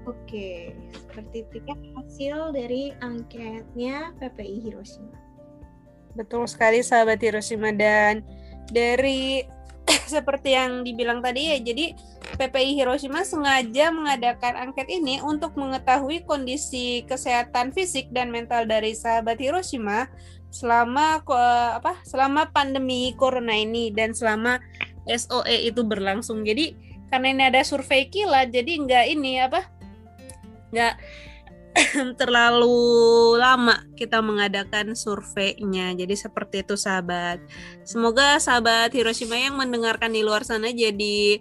Oke, 0.02 0.74
seperti 0.90 1.46
itu 1.46 1.56
ya 1.62 1.76
hasil 1.94 2.36
dari 2.50 2.90
angketnya 2.98 4.10
PPI 4.18 4.56
Hiroshima. 4.66 5.14
Betul 6.18 6.50
sekali 6.50 6.82
sahabat 6.82 7.22
Hiroshima 7.22 7.70
dan 7.70 8.26
dari 8.74 9.46
seperti 10.10 10.58
yang 10.58 10.82
dibilang 10.82 11.22
tadi 11.22 11.54
ya, 11.54 11.58
jadi 11.62 11.94
PPI 12.34 12.82
Hiroshima 12.82 13.22
sengaja 13.22 13.94
mengadakan 13.94 14.58
angket 14.58 14.90
ini 14.90 15.22
untuk 15.22 15.54
mengetahui 15.54 16.26
kondisi 16.26 17.06
kesehatan 17.06 17.70
fisik 17.70 18.10
dan 18.10 18.34
mental 18.34 18.66
dari 18.66 18.98
sahabat 18.98 19.38
Hiroshima 19.38 20.10
selama 20.52 21.24
apa 21.80 21.96
selama 22.04 22.52
pandemi 22.52 23.16
corona 23.16 23.56
ini 23.56 23.88
dan 23.88 24.12
selama 24.12 24.60
SOE 25.06 25.68
itu 25.68 25.82
berlangsung. 25.82 26.42
Jadi 26.46 26.74
karena 27.12 27.26
ini 27.28 27.42
ada 27.52 27.60
survei 27.62 28.08
kilat, 28.08 28.48
jadi 28.48 28.72
nggak 28.82 29.04
ini 29.12 29.32
apa 29.42 29.68
nggak 30.72 30.94
terlalu 32.20 32.76
lama 33.36 33.84
kita 33.96 34.20
mengadakan 34.20 34.92
surveinya. 34.92 35.92
Jadi 35.96 36.14
seperti 36.16 36.64
itu 36.64 36.76
sahabat. 36.76 37.40
Semoga 37.84 38.36
sahabat 38.40 38.92
Hiroshima 38.92 39.40
yang 39.40 39.56
mendengarkan 39.56 40.12
di 40.12 40.20
luar 40.20 40.44
sana 40.44 40.68
jadi 40.72 41.40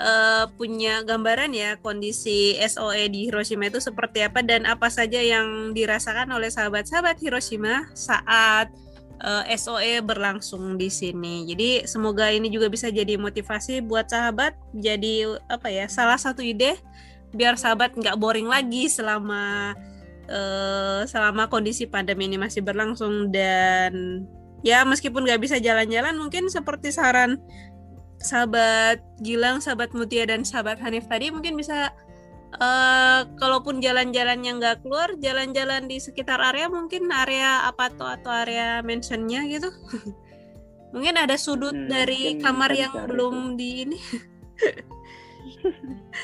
uh, 0.00 0.44
punya 0.56 1.04
gambaran 1.04 1.52
ya 1.52 1.76
kondisi 1.80 2.56
SOE 2.60 3.08
di 3.12 3.28
Hiroshima 3.28 3.68
itu 3.68 3.80
seperti 3.82 4.24
apa 4.24 4.40
dan 4.40 4.64
apa 4.64 4.88
saja 4.88 5.20
yang 5.20 5.76
dirasakan 5.76 6.32
oleh 6.32 6.48
sahabat-sahabat 6.48 7.20
Hiroshima 7.20 7.88
saat 7.92 8.72
uh, 9.22 9.44
eh, 9.46 9.56
SOE 9.56 10.02
berlangsung 10.02 10.76
di 10.76 10.90
sini. 10.90 11.46
Jadi 11.46 11.86
semoga 11.86 12.28
ini 12.28 12.50
juga 12.50 12.66
bisa 12.68 12.90
jadi 12.90 13.16
motivasi 13.16 13.80
buat 13.86 14.10
sahabat 14.10 14.58
jadi 14.74 15.38
apa 15.46 15.70
ya 15.70 15.86
salah 15.86 16.18
satu 16.18 16.42
ide 16.42 16.76
biar 17.32 17.56
sahabat 17.56 17.96
nggak 17.96 18.18
boring 18.20 18.44
lagi 18.44 18.92
selama 18.92 19.72
uh, 20.28 21.00
selama 21.08 21.48
kondisi 21.48 21.88
pandemi 21.88 22.28
ini 22.28 22.36
masih 22.36 22.60
berlangsung 22.60 23.32
dan 23.32 24.24
ya 24.60 24.84
meskipun 24.84 25.24
nggak 25.24 25.40
bisa 25.40 25.56
jalan-jalan 25.56 26.12
mungkin 26.20 26.52
seperti 26.52 26.92
saran 26.92 27.40
sahabat 28.22 29.02
Gilang, 29.18 29.58
sahabat 29.58 29.90
Mutia 29.96 30.28
dan 30.28 30.46
sahabat 30.46 30.78
Hanif 30.78 31.10
tadi 31.10 31.34
mungkin 31.34 31.58
bisa 31.58 31.90
uh, 32.58 33.24
kalaupun 33.38 33.80
jalan-jalan 33.80 34.40
yang 34.44 34.56
nggak 34.60 34.82
keluar 34.84 35.14
jalan-jalan 35.20 35.88
di 35.88 35.96
sekitar 36.02 36.40
area 36.40 36.68
mungkin 36.68 37.08
area 37.08 37.64
apa 37.68 37.88
tuh 37.94 38.08
atau 38.08 38.32
area 38.32 38.80
mentionnya 38.84 39.46
gitu. 39.48 39.70
Mungkin 40.92 41.16
ada 41.16 41.40
sudut 41.40 41.72
hmm, 41.72 41.88
dari 41.88 42.36
kamar 42.36 42.68
yang 42.76 42.92
belum 43.08 43.56
itu. 43.56 43.56
di 43.56 43.68
ini. 43.88 43.98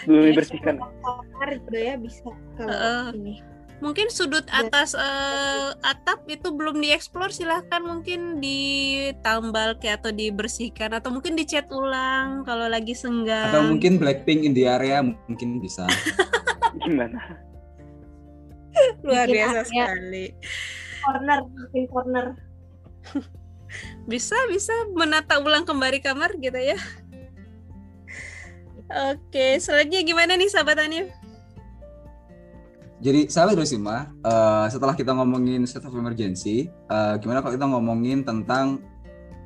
Belum 0.04 0.22
dibersihkan. 0.28 0.76
kamar 0.76 1.48
gitu 1.56 1.78
ya 1.78 1.94
bisa 1.96 2.28
kalau 2.60 2.68
uh, 2.68 3.08
ini 3.16 3.40
mungkin 3.78 4.10
sudut 4.10 4.42
iya. 4.50 4.66
atas 4.66 4.98
uh, 4.98 5.74
atap 5.86 6.26
itu 6.26 6.50
belum 6.50 6.82
dieksplor 6.82 7.30
silahkan 7.30 7.78
mungkin 7.78 8.42
ditambal 8.42 9.78
kayak 9.78 10.02
atau 10.02 10.10
dibersihkan 10.10 10.98
atau 10.98 11.14
mungkin 11.14 11.38
dicat 11.38 11.70
ulang 11.70 12.42
kalau 12.42 12.66
lagi 12.66 12.94
senggang. 12.94 13.54
Atau 13.54 13.70
mungkin 13.70 14.02
Blackpink 14.02 14.42
in 14.42 14.52
the 14.54 14.66
area 14.66 15.02
mungkin 15.02 15.62
bisa. 15.62 15.86
Gimana? 16.84 17.38
Luar 19.02 19.26
biasa 19.26 19.66
sekali. 19.66 20.34
corner 21.02 21.40
mungkin 21.46 21.84
corner. 21.88 22.26
Bisa 24.08 24.36
bisa 24.48 24.72
menata 24.96 25.36
ulang 25.36 25.68
kembali 25.68 26.00
kamar 26.00 26.40
gitu 26.40 26.56
ya. 26.56 26.80
Oke, 29.12 29.60
selanjutnya 29.60 30.00
gimana 30.00 30.32
nih 30.40 30.48
sahabat 30.48 30.80
Anif? 30.80 31.12
Jadi 32.98 33.30
sahabat 33.30 33.54
Hiroshima, 33.54 34.10
uh, 34.26 34.66
setelah 34.66 34.90
kita 34.98 35.14
ngomongin 35.14 35.62
state 35.70 35.86
of 35.86 35.94
emergency, 35.94 36.66
uh, 36.90 37.14
gimana 37.22 37.38
kalau 37.38 37.54
kita 37.54 37.66
ngomongin 37.70 38.26
tentang 38.26 38.82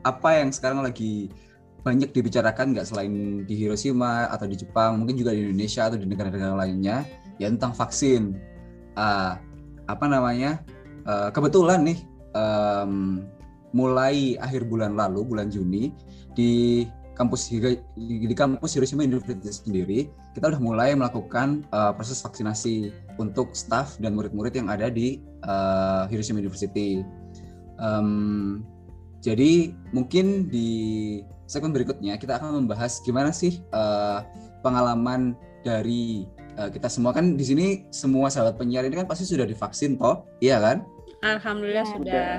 apa 0.09 0.40
yang 0.40 0.49
sekarang 0.49 0.80
lagi 0.80 1.28
banyak 1.85 2.16
dibicarakan 2.16 2.73
nggak 2.73 2.88
selain 2.88 3.44
di 3.44 3.54
Hiroshima 3.59 4.30
atau 4.32 4.49
di 4.49 4.56
Jepang, 4.56 4.97
mungkin 4.97 5.21
juga 5.21 5.37
di 5.37 5.44
Indonesia 5.44 5.85
atau 5.85 6.00
di 6.00 6.09
negara-negara 6.09 6.56
lainnya, 6.64 7.04
ya 7.37 7.52
tentang 7.52 7.76
vaksin. 7.76 8.40
Uh, 8.97 9.37
apa 9.85 10.04
namanya? 10.09 10.64
Uh, 11.04 11.28
kebetulan 11.28 11.85
nih, 11.85 11.99
um, 12.32 13.21
mulai 13.76 14.40
akhir 14.40 14.64
bulan 14.64 14.97
lalu, 14.97 15.28
bulan 15.28 15.52
Juni, 15.52 15.92
di 16.32 16.87
kampus 17.23 17.47
di 17.95 18.35
kampus 18.35 18.75
Hiroshima 18.75 19.07
University 19.07 19.47
sendiri 19.47 20.11
kita 20.35 20.50
udah 20.50 20.59
mulai 20.59 20.91
melakukan 20.99 21.62
uh, 21.71 21.95
proses 21.95 22.19
vaksinasi 22.19 22.91
untuk 23.23 23.55
staff 23.55 23.95
dan 24.02 24.19
murid-murid 24.19 24.59
yang 24.59 24.67
ada 24.67 24.91
di 24.91 25.23
uh, 25.47 26.11
Hiroshima 26.11 26.43
University. 26.43 27.07
Um, 27.79 28.67
jadi 29.23 29.71
mungkin 29.95 30.50
di 30.50 31.23
segmen 31.47 31.71
berikutnya 31.71 32.19
kita 32.19 32.43
akan 32.43 32.67
membahas 32.67 32.99
gimana 33.07 33.31
sih 33.31 33.62
uh, 33.71 34.26
pengalaman 34.67 35.38
dari 35.62 36.26
uh, 36.59 36.67
kita 36.67 36.91
semua 36.91 37.14
kan 37.14 37.38
di 37.38 37.45
sini 37.47 37.67
semua 37.95 38.35
sahabat 38.35 38.59
penyiar 38.59 38.83
ini 38.83 38.99
kan 38.99 39.07
pasti 39.07 39.23
sudah 39.23 39.47
divaksin 39.47 39.95
toh, 39.95 40.26
iya 40.43 40.59
kan? 40.59 40.83
Alhamdulillah 41.23 41.87
ya, 41.87 41.95
sudah. 41.95 42.31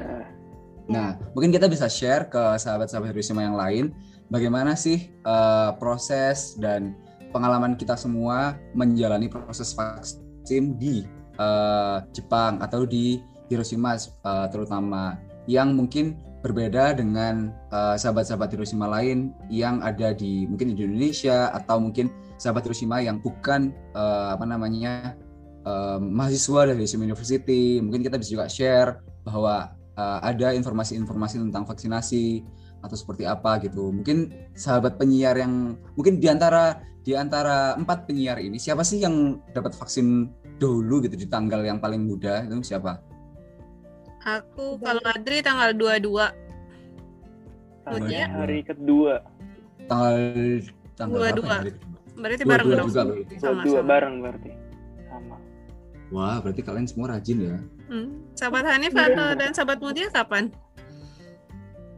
Nah, 0.91 1.15
mungkin 1.31 1.55
kita 1.55 1.71
bisa 1.71 1.87
share 1.87 2.27
ke 2.27 2.59
sahabat-sahabat 2.59 3.15
Hiroshima 3.15 3.47
yang 3.47 3.55
lain 3.55 3.95
bagaimana 4.33 4.73
sih 4.73 5.13
uh, 5.29 5.77
proses 5.77 6.57
dan 6.57 6.97
pengalaman 7.29 7.77
kita 7.77 7.93
semua 7.93 8.57
menjalani 8.73 9.29
proses 9.29 9.77
vaksin 9.77 10.73
di 10.81 11.05
uh, 11.37 12.01
Jepang 12.09 12.57
atau 12.65 12.89
di 12.89 13.21
Hiroshima 13.53 13.93
uh, 14.25 14.49
terutama? 14.49 15.21
Yang 15.45 15.69
mungkin 15.77 16.05
berbeda 16.41 16.95
dengan 16.95 17.51
sahabat-sahabat 17.71 18.47
uh, 18.47 18.53
Hiroshima 18.57 18.87
lain 18.89 19.31
yang 19.47 19.79
ada 19.83 20.11
di 20.15 20.47
mungkin 20.47 20.73
di 20.73 20.83
Indonesia 20.83 21.51
atau 21.51 21.79
mungkin 21.79 22.11
sahabat 22.41 22.65
Hiroshima 22.67 22.99
yang 22.99 23.19
bukan 23.19 23.71
uh, 23.95 24.35
apa 24.35 24.43
namanya 24.47 25.15
uh, 25.67 25.99
mahasiswa 25.99 26.73
dari 26.73 26.83
Hiroshima 26.83 27.07
University. 27.07 27.79
Mungkin 27.83 28.07
kita 28.07 28.15
bisa 28.19 28.39
juga 28.39 28.47
share 28.47 29.03
bahwa 29.27 29.75
uh, 29.99 30.19
ada 30.23 30.55
informasi-informasi 30.55 31.43
tentang 31.43 31.63
vaksinasi 31.67 32.43
atau 32.83 32.95
seperti 32.99 33.23
apa 33.23 33.57
gitu. 33.63 33.89
Mungkin 33.89 34.51
sahabat 34.53 34.99
penyiar 34.99 35.39
yang 35.39 35.79
mungkin 35.95 36.19
di 36.19 36.27
antara 36.27 36.83
di 37.03 37.15
antara 37.15 37.75
empat 37.79 38.07
penyiar 38.07 38.39
ini 38.39 38.59
siapa 38.59 38.83
sih 38.83 38.99
yang 39.03 39.39
dapat 39.51 39.75
vaksin 39.75 40.31
dulu 40.59 41.03
gitu 41.03 41.15
di 41.15 41.27
tanggal 41.27 41.63
yang 41.63 41.79
paling 41.79 42.03
muda 42.03 42.43
itu 42.43 42.75
siapa? 42.75 42.99
Aku 44.23 44.79
kalau 44.79 45.03
Adri 45.03 45.43
tanggal 45.43 45.75
22. 45.75 46.31
Tanggal 47.83 48.27
hari 48.31 48.63
kedua. 48.63 49.19
Tanggal 49.91 50.15
tanggal 50.95 51.19
22. 51.35 51.43
Berapa 51.43 51.67
ya, 51.67 51.75
berarti 52.15 52.43
bareng 52.47 52.67
dong. 52.71 52.87
Juga 52.87 53.03
berarti. 53.03 53.35
Sama, 53.35 53.61
dua 53.67 53.79
sama. 53.83 53.89
bareng 53.91 54.15
berarti. 54.23 54.51
Sama. 55.11 55.35
Wah, 56.13 56.37
berarti 56.39 56.61
kalian 56.63 56.87
semua 56.87 57.07
rajin 57.11 57.37
ya. 57.43 57.57
Hmm. 57.91 58.07
Sahabat 58.31 58.63
Hanif 58.63 58.95
atau 58.95 59.27
dan 59.35 59.51
sahabat 59.51 59.77
Mutia 59.83 60.07
kapan? 60.07 60.55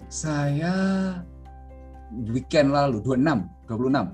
Saya 0.07 0.73
weekend 2.31 2.71
lalu 2.71 3.01
26, 3.01 3.49
26. 3.67 4.13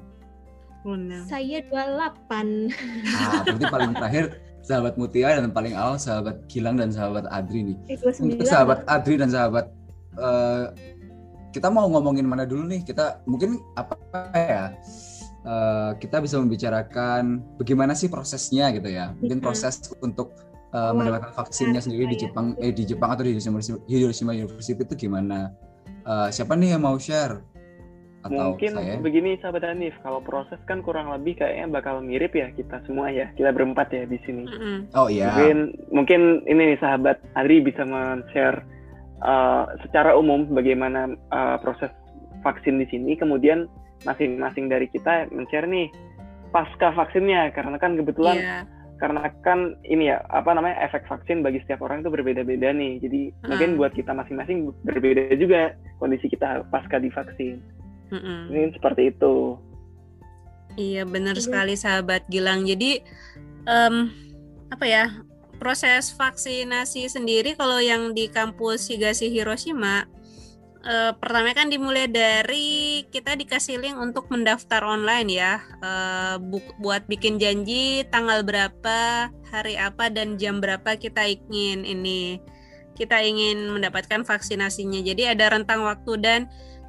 Saya 1.30 1.58
28. 1.70 2.74
Ah, 3.14 3.46
berarti 3.46 3.66
paling 3.70 3.94
terakhir 3.94 4.26
sahabat 4.66 4.94
Mutia 4.98 5.30
dan 5.38 5.54
paling 5.54 5.74
awal 5.78 6.02
sahabat 6.02 6.42
Gilang 6.50 6.78
dan 6.82 6.90
sahabat 6.90 7.30
Adri 7.30 7.74
nih. 7.74 7.78
Eh, 7.92 7.98
29. 8.02 8.34
Untuk 8.34 8.48
sahabat 8.50 8.80
Adri 8.90 9.16
dan 9.22 9.30
sahabat 9.30 9.70
eh, 10.18 10.66
kita 11.52 11.68
mau 11.70 11.86
ngomongin 11.92 12.26
mana 12.26 12.48
dulu 12.48 12.66
nih? 12.66 12.82
Kita 12.82 13.22
mungkin 13.30 13.60
apa 13.78 13.94
ya? 14.34 14.74
eh, 15.42 15.92
kita 15.98 16.22
bisa 16.22 16.38
membicarakan 16.38 17.42
bagaimana 17.58 17.94
sih 17.94 18.10
prosesnya 18.10 18.70
gitu 18.74 18.90
ya. 18.90 19.14
Mungkin 19.22 19.38
Mhm. 19.42 19.46
proses 19.46 19.82
untuk 20.02 20.34
Awal 20.72 21.04
mendapatkan 21.04 21.36
vaksinnya 21.36 21.84
sendiri 21.84 22.08
di. 22.16 22.16
Jepang 22.16 22.56
eh 22.56 22.72
di 22.72 22.88
Jepang 22.88 23.12
atau 23.12 23.28
di 23.28 23.36
Hiroshima 23.92 24.32
University 24.32 24.80
itu 24.80 24.96
gimana? 24.96 25.52
Eh, 26.02 26.28
siapa 26.34 26.58
nih 26.58 26.74
yang 26.78 26.84
mau 26.84 26.98
share? 26.98 27.38
Atau 28.22 28.54
Mungkin 28.54 28.78
saya? 28.78 29.02
begini 29.02 29.34
sahabat 29.42 29.66
Hanif, 29.66 29.98
kalau 30.06 30.22
proses 30.22 30.62
kan 30.70 30.86
kurang 30.86 31.10
lebih 31.10 31.42
kayaknya 31.42 31.66
bakal 31.74 32.06
mirip 32.06 32.38
ya 32.38 32.54
kita 32.54 32.78
semua 32.86 33.10
ya, 33.10 33.34
kita 33.34 33.50
berempat 33.50 33.90
ya 33.90 34.06
di 34.06 34.22
sini. 34.22 34.46
Mm-mm. 34.46 34.94
Oh 34.94 35.10
iya. 35.10 35.34
Mungkin 35.34 35.58
mungkin 35.90 36.22
ini 36.46 36.74
nih 36.74 36.80
sahabat 36.82 37.18
Adri 37.34 37.66
bisa 37.66 37.82
men-share 37.82 38.62
uh, 39.26 39.74
secara 39.82 40.14
umum 40.14 40.46
bagaimana 40.54 41.18
uh, 41.34 41.58
proses 41.66 41.90
vaksin 42.46 42.78
di 42.78 42.86
sini, 42.94 43.18
kemudian 43.18 43.66
masing-masing 44.06 44.70
dari 44.70 44.86
kita 44.90 45.26
men-share 45.34 45.66
nih 45.66 45.90
pasca 46.54 46.94
vaksinnya 46.94 47.50
karena 47.58 47.78
kan 47.82 47.98
kebetulan 47.98 48.38
Iya. 48.38 48.58
Karena 49.02 49.34
kan 49.42 49.74
ini 49.82 50.14
ya 50.14 50.22
apa 50.30 50.54
namanya 50.54 50.78
efek 50.86 51.10
vaksin 51.10 51.42
bagi 51.42 51.58
setiap 51.66 51.82
orang 51.82 52.06
itu 52.06 52.14
berbeda-beda 52.14 52.70
nih. 52.70 53.02
Jadi 53.02 53.22
mungkin 53.50 53.70
Hmm. 53.74 53.80
buat 53.82 53.98
kita 53.98 54.14
masing-masing 54.14 54.70
berbeda 54.86 55.34
juga 55.42 55.74
kondisi 55.98 56.30
kita 56.30 56.70
pasca 56.70 57.02
divaksin. 57.02 57.58
Mm-mm. 58.14 58.54
Ini 58.54 58.78
seperti 58.78 59.10
itu. 59.10 59.58
Iya 60.78 61.04
benar 61.04 61.36
Iya. 61.36 61.44
sekali 61.44 61.74
sahabat 61.74 62.30
Gilang. 62.30 62.64
Jadi 62.64 63.02
em, 63.66 63.96
apa 64.70 64.86
ya 64.86 65.06
proses 65.58 66.14
vaksinasi 66.14 67.10
sendiri 67.10 67.58
kalau 67.58 67.82
yang 67.82 68.14
di 68.14 68.30
kampus 68.30 68.86
Higashi 68.88 69.34
Hiroshima 69.34 70.06
eh, 70.86 71.12
pertama 71.18 71.54
kan 71.54 71.70
dimulai 71.70 72.10
dari 72.10 73.06
kita 73.14 73.38
dikasih 73.38 73.78
link 73.82 73.98
untuk 73.98 74.28
mendaftar 74.34 74.82
online 74.86 75.30
ya 75.30 75.54
Eh, 75.82 76.36
bu- 76.38 76.76
buat 76.78 77.10
bikin 77.10 77.42
janji 77.42 78.06
tanggal 78.14 78.46
berapa 78.46 79.30
hari 79.50 79.76
apa 79.82 80.14
dan 80.14 80.38
jam 80.38 80.62
berapa 80.62 80.94
kita 80.96 81.26
ingin 81.26 81.84
ini 81.84 82.38
kita 82.94 83.18
ingin 83.24 83.74
mendapatkan 83.74 84.22
vaksinasinya. 84.22 85.02
Jadi 85.02 85.26
ada 85.26 85.50
rentang 85.58 85.82
waktu 85.82 86.22
dan 86.22 86.40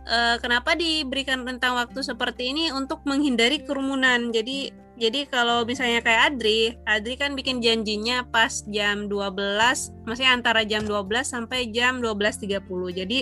eh, 0.05 0.37
kenapa 0.45 0.77
diberikan 0.77 1.41
rentang 1.49 1.73
waktu 1.79 2.05
seperti 2.05 2.53
ini 2.53 2.69
untuk 2.69 3.01
menghindari 3.09 3.65
kerumunan. 3.65 4.29
Jadi 4.29 4.77
jadi 5.01 5.25
kalau 5.25 5.65
misalnya 5.65 6.05
kayak 6.05 6.37
Adri, 6.37 6.77
Adri 6.85 7.17
kan 7.17 7.33
bikin 7.33 7.65
janjinya 7.65 8.29
pas 8.29 8.61
jam 8.69 9.09
12, 9.09 9.89
maksudnya 10.05 10.37
antara 10.37 10.63
jam 10.69 10.85
12 10.85 11.25
sampai 11.25 11.73
jam 11.73 12.05
12.30. 12.05 12.61
Jadi 12.93 13.19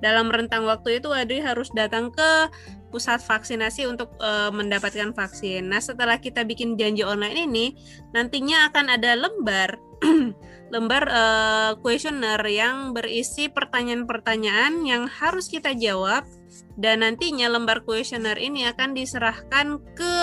dalam 0.00 0.32
rentang 0.32 0.64
waktu 0.64 1.00
itu 1.00 1.12
Adri 1.12 1.40
harus 1.44 1.68
datang 1.72 2.12
ke 2.12 2.50
pusat 2.90 3.22
vaksinasi 3.22 3.86
untuk 3.86 4.10
eh, 4.18 4.50
mendapatkan 4.50 5.14
vaksin. 5.14 5.70
Nah, 5.70 5.78
setelah 5.78 6.18
kita 6.18 6.42
bikin 6.42 6.74
janji 6.74 7.06
online 7.06 7.46
ini, 7.46 7.66
nantinya 8.12 8.68
akan 8.68 8.86
ada 8.98 9.14
lembar 9.16 9.78
lembar 10.74 11.02
eh, 11.06 11.70
kuesioner 11.80 12.42
yang 12.50 12.92
berisi 12.92 13.46
pertanyaan-pertanyaan 13.48 14.84
yang 14.84 15.06
harus 15.06 15.46
kita 15.46 15.72
jawab 15.78 16.26
dan 16.74 17.06
nantinya 17.06 17.46
lembar 17.46 17.86
kuesioner 17.86 18.36
ini 18.36 18.66
akan 18.66 18.94
diserahkan 18.98 19.78
ke 19.94 20.14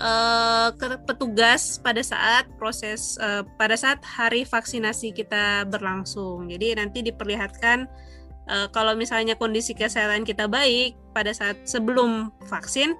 eh, 0.00 0.68
ke 0.80 0.86
petugas 1.04 1.76
pada 1.84 2.00
saat 2.00 2.48
proses 2.56 3.20
pada 3.60 3.76
saat 3.76 4.00
hari 4.00 4.48
vaksinasi 4.48 5.12
kita 5.12 5.68
berlangsung. 5.68 6.48
Jadi 6.48 6.80
nanti 6.80 7.04
diperlihatkan 7.04 7.84
eh, 8.52 8.68
kalau 8.76 8.92
misalnya 8.92 9.34
kondisi 9.40 9.72
kesehatan 9.72 10.28
kita 10.28 10.44
baik 10.44 10.94
pada 11.16 11.32
saat 11.32 11.64
sebelum 11.64 12.28
vaksin 12.52 12.92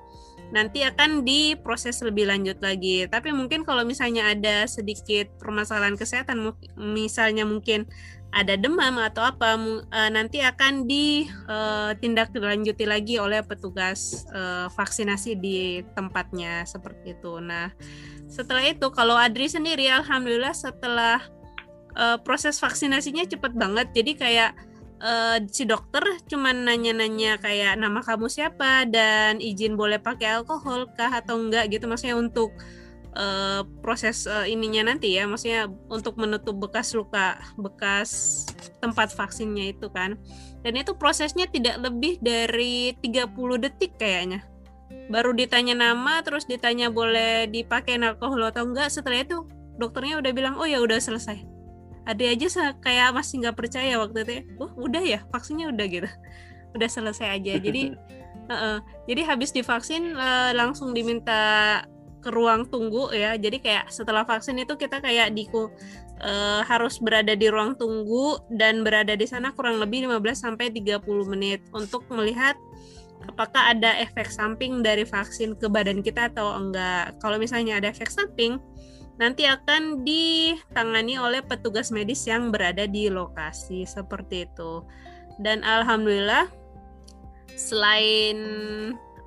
nanti 0.52 0.84
akan 0.84 1.24
diproses 1.24 2.04
lebih 2.04 2.28
lanjut 2.28 2.60
lagi. 2.60 3.08
Tapi 3.08 3.32
mungkin 3.32 3.64
kalau 3.64 3.88
misalnya 3.88 4.36
ada 4.36 4.68
sedikit 4.68 5.32
permasalahan 5.40 5.96
kesehatan, 5.96 6.52
misalnya 6.76 7.48
mungkin 7.48 7.88
ada 8.32 8.56
demam 8.56 8.96
atau 8.96 9.24
apa, 9.28 9.60
eh, 9.92 10.10
nanti 10.12 10.40
akan 10.40 10.88
ditindaklanjuti 10.88 12.84
lagi 12.88 13.20
oleh 13.20 13.44
petugas 13.44 14.24
eh, 14.32 14.68
vaksinasi 14.72 15.36
di 15.40 15.84
tempatnya 15.96 16.64
seperti 16.68 17.16
itu. 17.16 17.40
Nah, 17.40 17.72
setelah 18.28 18.64
itu 18.64 18.88
kalau 18.92 19.16
Adri 19.16 19.48
sendiri, 19.52 19.88
alhamdulillah 19.88 20.56
setelah 20.56 21.20
eh, 21.92 22.16
proses 22.24 22.56
vaksinasinya 22.60 23.24
cepet 23.28 23.52
banget, 23.52 23.92
jadi 23.92 24.12
kayak 24.16 24.52
eh, 25.02 25.38
si 25.50 25.66
dokter 25.66 26.02
cuman 26.30 26.64
nanya-nanya 26.64 27.42
kayak 27.42 27.76
nama 27.76 28.00
kamu 28.00 28.30
siapa? 28.30 28.86
Dan 28.86 29.42
izin 29.42 29.74
boleh 29.74 29.98
pakai 29.98 30.40
alkohol 30.40 30.88
kah 30.94 31.10
atau 31.10 31.36
enggak? 31.42 31.68
Gitu. 31.74 31.84
Maksudnya 31.90 32.16
untuk 32.16 32.54
eh, 33.18 33.62
proses 33.82 34.24
eh, 34.30 34.54
ininya 34.54 34.94
nanti 34.94 35.18
ya. 35.18 35.26
Maksudnya 35.26 35.68
untuk 35.90 36.16
menutup 36.16 36.54
bekas 36.56 36.94
luka 36.94 37.42
bekas 37.58 38.46
tempat 38.78 39.10
vaksinnya 39.10 39.74
itu 39.74 39.90
kan. 39.90 40.16
Dan 40.62 40.78
itu 40.78 40.94
prosesnya 40.94 41.50
tidak 41.50 41.82
lebih 41.82 42.22
dari 42.22 42.94
30 43.02 43.34
detik 43.58 43.98
kayaknya. 43.98 44.46
Baru 45.10 45.34
ditanya 45.34 45.74
nama 45.74 46.22
terus 46.22 46.46
ditanya 46.46 46.88
boleh 46.88 47.50
dipakai 47.50 47.98
alkohol 47.98 48.48
atau 48.48 48.70
enggak. 48.70 48.88
Setelah 48.88 49.26
itu 49.26 49.42
dokternya 49.76 50.22
udah 50.22 50.32
bilang 50.36 50.54
oh 50.60 50.68
ya 50.68 50.78
udah 50.78 51.02
selesai 51.02 51.61
ada 52.02 52.24
aja 52.26 52.46
kayak 52.82 53.14
masih 53.14 53.46
nggak 53.46 53.56
percaya 53.56 53.94
waktu 53.98 54.18
itu 54.26 54.32
ya. 54.40 54.42
oh 54.58 54.70
udah 54.74 55.02
ya 55.02 55.20
vaksinnya 55.30 55.70
udah 55.70 55.86
gitu 55.86 56.08
udah 56.76 56.88
selesai 56.88 57.28
aja 57.38 57.52
jadi 57.62 57.82
Heeh. 58.50 58.78
jadi 59.06 59.22
habis 59.22 59.54
divaksin 59.54 60.18
eh, 60.18 60.52
langsung 60.52 60.90
diminta 60.92 61.80
ke 62.22 62.30
ruang 62.30 62.66
tunggu 62.70 63.10
ya 63.14 63.38
jadi 63.38 63.58
kayak 63.58 63.84
setelah 63.90 64.26
vaksin 64.26 64.58
itu 64.58 64.74
kita 64.74 64.98
kayak 64.98 65.30
diku 65.34 65.70
eh, 66.22 66.60
harus 66.66 66.98
berada 66.98 67.38
di 67.38 67.46
ruang 67.46 67.78
tunggu 67.78 68.42
dan 68.50 68.82
berada 68.82 69.14
di 69.14 69.26
sana 69.26 69.54
kurang 69.54 69.78
lebih 69.78 70.10
15 70.10 70.18
sampai 70.34 70.74
30 70.74 71.02
menit 71.30 71.62
untuk 71.70 72.02
melihat 72.10 72.58
apakah 73.30 73.74
ada 73.74 73.94
efek 74.02 74.26
samping 74.30 74.82
dari 74.82 75.06
vaksin 75.06 75.54
ke 75.54 75.70
badan 75.70 76.02
kita 76.02 76.30
atau 76.34 76.58
enggak 76.58 77.14
kalau 77.22 77.38
misalnya 77.38 77.78
ada 77.78 77.94
efek 77.94 78.10
samping 78.10 78.58
nanti 79.20 79.44
akan 79.44 80.06
ditangani 80.06 81.20
oleh 81.20 81.44
petugas 81.44 81.92
medis 81.92 82.24
yang 82.24 82.48
berada 82.48 82.88
di 82.88 83.12
lokasi 83.12 83.84
seperti 83.84 84.48
itu. 84.48 84.84
Dan 85.40 85.64
alhamdulillah 85.64 86.48
selain 87.52 88.38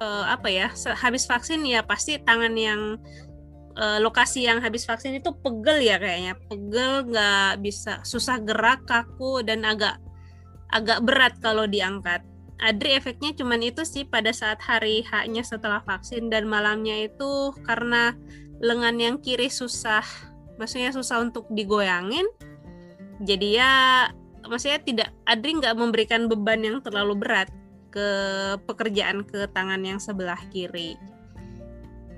eh, 0.02 0.26
apa 0.26 0.48
ya, 0.50 0.68
habis 0.98 1.30
vaksin 1.30 1.62
ya 1.66 1.86
pasti 1.86 2.18
tangan 2.22 2.54
yang 2.58 2.98
eh, 3.78 4.00
lokasi 4.02 4.46
yang 4.46 4.62
habis 4.62 4.86
vaksin 4.90 5.18
itu 5.18 5.30
pegel 5.42 5.82
ya 5.82 6.02
kayaknya, 6.02 6.34
pegel 6.50 7.06
nggak 7.10 7.62
bisa 7.62 8.02
susah 8.02 8.42
gerak, 8.42 8.86
kaku 8.90 9.46
dan 9.46 9.66
agak 9.66 10.02
agak 10.74 11.00
berat 11.06 11.34
kalau 11.40 11.70
diangkat. 11.70 12.26
Adri 12.56 12.96
efeknya 12.96 13.36
cuman 13.36 13.60
itu 13.60 13.84
sih 13.84 14.08
pada 14.08 14.32
saat 14.32 14.64
hari 14.64 15.04
H-nya 15.04 15.44
setelah 15.44 15.84
vaksin 15.84 16.32
dan 16.32 16.48
malamnya 16.48 17.04
itu 17.04 17.52
karena 17.68 18.16
lengan 18.64 18.96
yang 18.96 19.16
kiri 19.20 19.52
susah 19.52 20.04
maksudnya 20.56 20.92
susah 20.92 21.24
untuk 21.24 21.48
digoyangin. 21.52 22.26
Jadi 23.24 23.60
ya 23.60 23.72
maksudnya 24.46 24.80
tidak 24.84 25.10
Adri 25.24 25.56
nggak 25.56 25.76
memberikan 25.76 26.28
beban 26.28 26.64
yang 26.64 26.78
terlalu 26.84 27.16
berat 27.16 27.50
ke 27.92 28.08
pekerjaan 28.68 29.24
ke 29.24 29.48
tangan 29.56 29.80
yang 29.84 30.00
sebelah 30.00 30.40
kiri. 30.52 31.00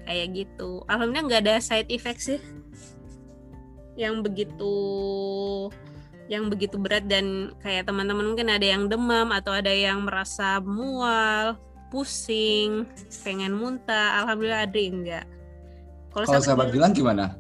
Kayak 0.08 0.28
gitu. 0.46 0.82
Alhamdulillah 0.90 1.26
nggak 1.28 1.44
ada 1.46 1.56
side 1.62 1.90
effect 1.94 2.22
sih. 2.24 2.42
Yang 3.98 4.30
begitu 4.30 4.76
yang 6.28 6.52
begitu 6.52 6.76
berat 6.76 7.08
dan 7.08 7.56
kayak 7.64 7.88
teman-teman 7.88 8.36
mungkin 8.36 8.52
ada 8.52 8.68
yang 8.68 8.92
demam 8.92 9.32
atau 9.32 9.56
ada 9.56 9.72
yang 9.72 10.04
merasa 10.04 10.60
mual 10.60 11.56
pusing 11.88 12.84
pengen 13.24 13.56
muntah. 13.56 14.20
Alhamdulillah 14.26 14.68
Adri 14.68 14.92
enggak 14.92 15.37
Kalau 16.26 16.42
sahabat 16.42 16.74
Gilang 16.74 16.98
gimana? 16.98 17.38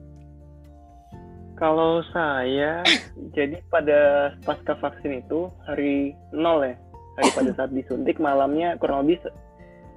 Kalau 1.57 2.05
saya, 2.13 2.85
jadi 3.37 3.57
pada 3.73 4.31
pasca 4.45 4.77
vaksin 4.77 5.25
itu 5.25 5.49
hari 5.65 6.13
nol 6.29 6.61
ya, 6.61 6.77
hari 7.17 7.29
pada 7.33 7.51
saat 7.57 7.73
disuntik 7.73 8.21
malamnya 8.21 8.77
kurang 8.77 9.09
lebih 9.09 9.25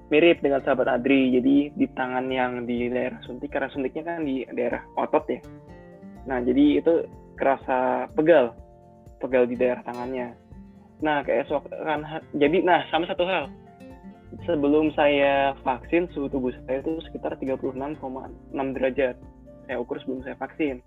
mirip 0.08 0.40
dengan 0.40 0.64
sahabat 0.64 0.88
Adri. 0.88 1.36
Jadi 1.36 1.76
di 1.76 1.86
tangan 1.92 2.32
yang 2.32 2.64
di 2.64 2.88
daerah 2.88 3.20
suntik, 3.28 3.52
karena 3.52 3.68
suntiknya 3.68 4.02
kan 4.08 4.24
di 4.24 4.48
daerah 4.56 4.80
otot 4.96 5.28
ya. 5.28 5.40
Nah 6.24 6.40
jadi 6.40 6.80
itu 6.80 7.04
kerasa 7.36 8.08
pegal, 8.16 8.56
pegal 9.20 9.44
di 9.44 9.60
daerah 9.60 9.84
tangannya. 9.84 10.32
Nah 11.04 11.20
keesokan, 11.28 12.24
jadi 12.32 12.56
nah 12.64 12.88
sama 12.88 13.04
satu 13.04 13.28
hal. 13.28 13.52
Sebelum 14.46 14.94
saya 14.94 15.54
vaksin 15.66 16.06
suhu 16.14 16.30
tubuh 16.30 16.54
saya 16.66 16.82
itu 16.82 17.02
sekitar 17.10 17.34
36,6 17.38 17.98
derajat. 18.54 19.16
Saya 19.66 19.76
ukur 19.78 19.98
sebelum 20.02 20.22
saya 20.22 20.36
vaksin. 20.38 20.82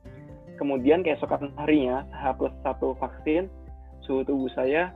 Kemudian 0.56 1.01
keesokan 1.01 1.51
harinya, 1.60 2.06
H 2.13 2.38
plus 2.38 2.53
satu 2.62 2.95
vaksin, 3.01 3.49
suhu 4.06 4.23
tubuh 4.23 4.47
saya 4.53 4.93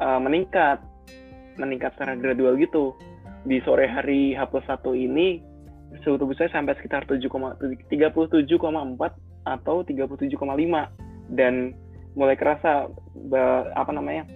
uh, 0.00 0.20
meningkat, 0.22 0.80
meningkat 1.58 1.92
secara 1.98 2.14
gradual 2.16 2.56
gitu. 2.56 2.94
Di 3.44 3.60
sore 3.64 3.88
hari 3.88 4.32
H 4.32 4.48
plus 4.48 4.64
satu 4.64 4.94
ini, 4.94 5.42
suhu 6.04 6.16
tubuh 6.16 6.36
saya 6.36 6.48
sampai 6.52 6.76
sekitar 6.78 7.04
37,4 7.08 8.48
atau 9.48 9.76
37,5 9.84 11.32
dan 11.32 11.72
mulai 12.16 12.36
kerasa 12.36 12.88
apa 13.76 13.92
namanya 13.92 14.26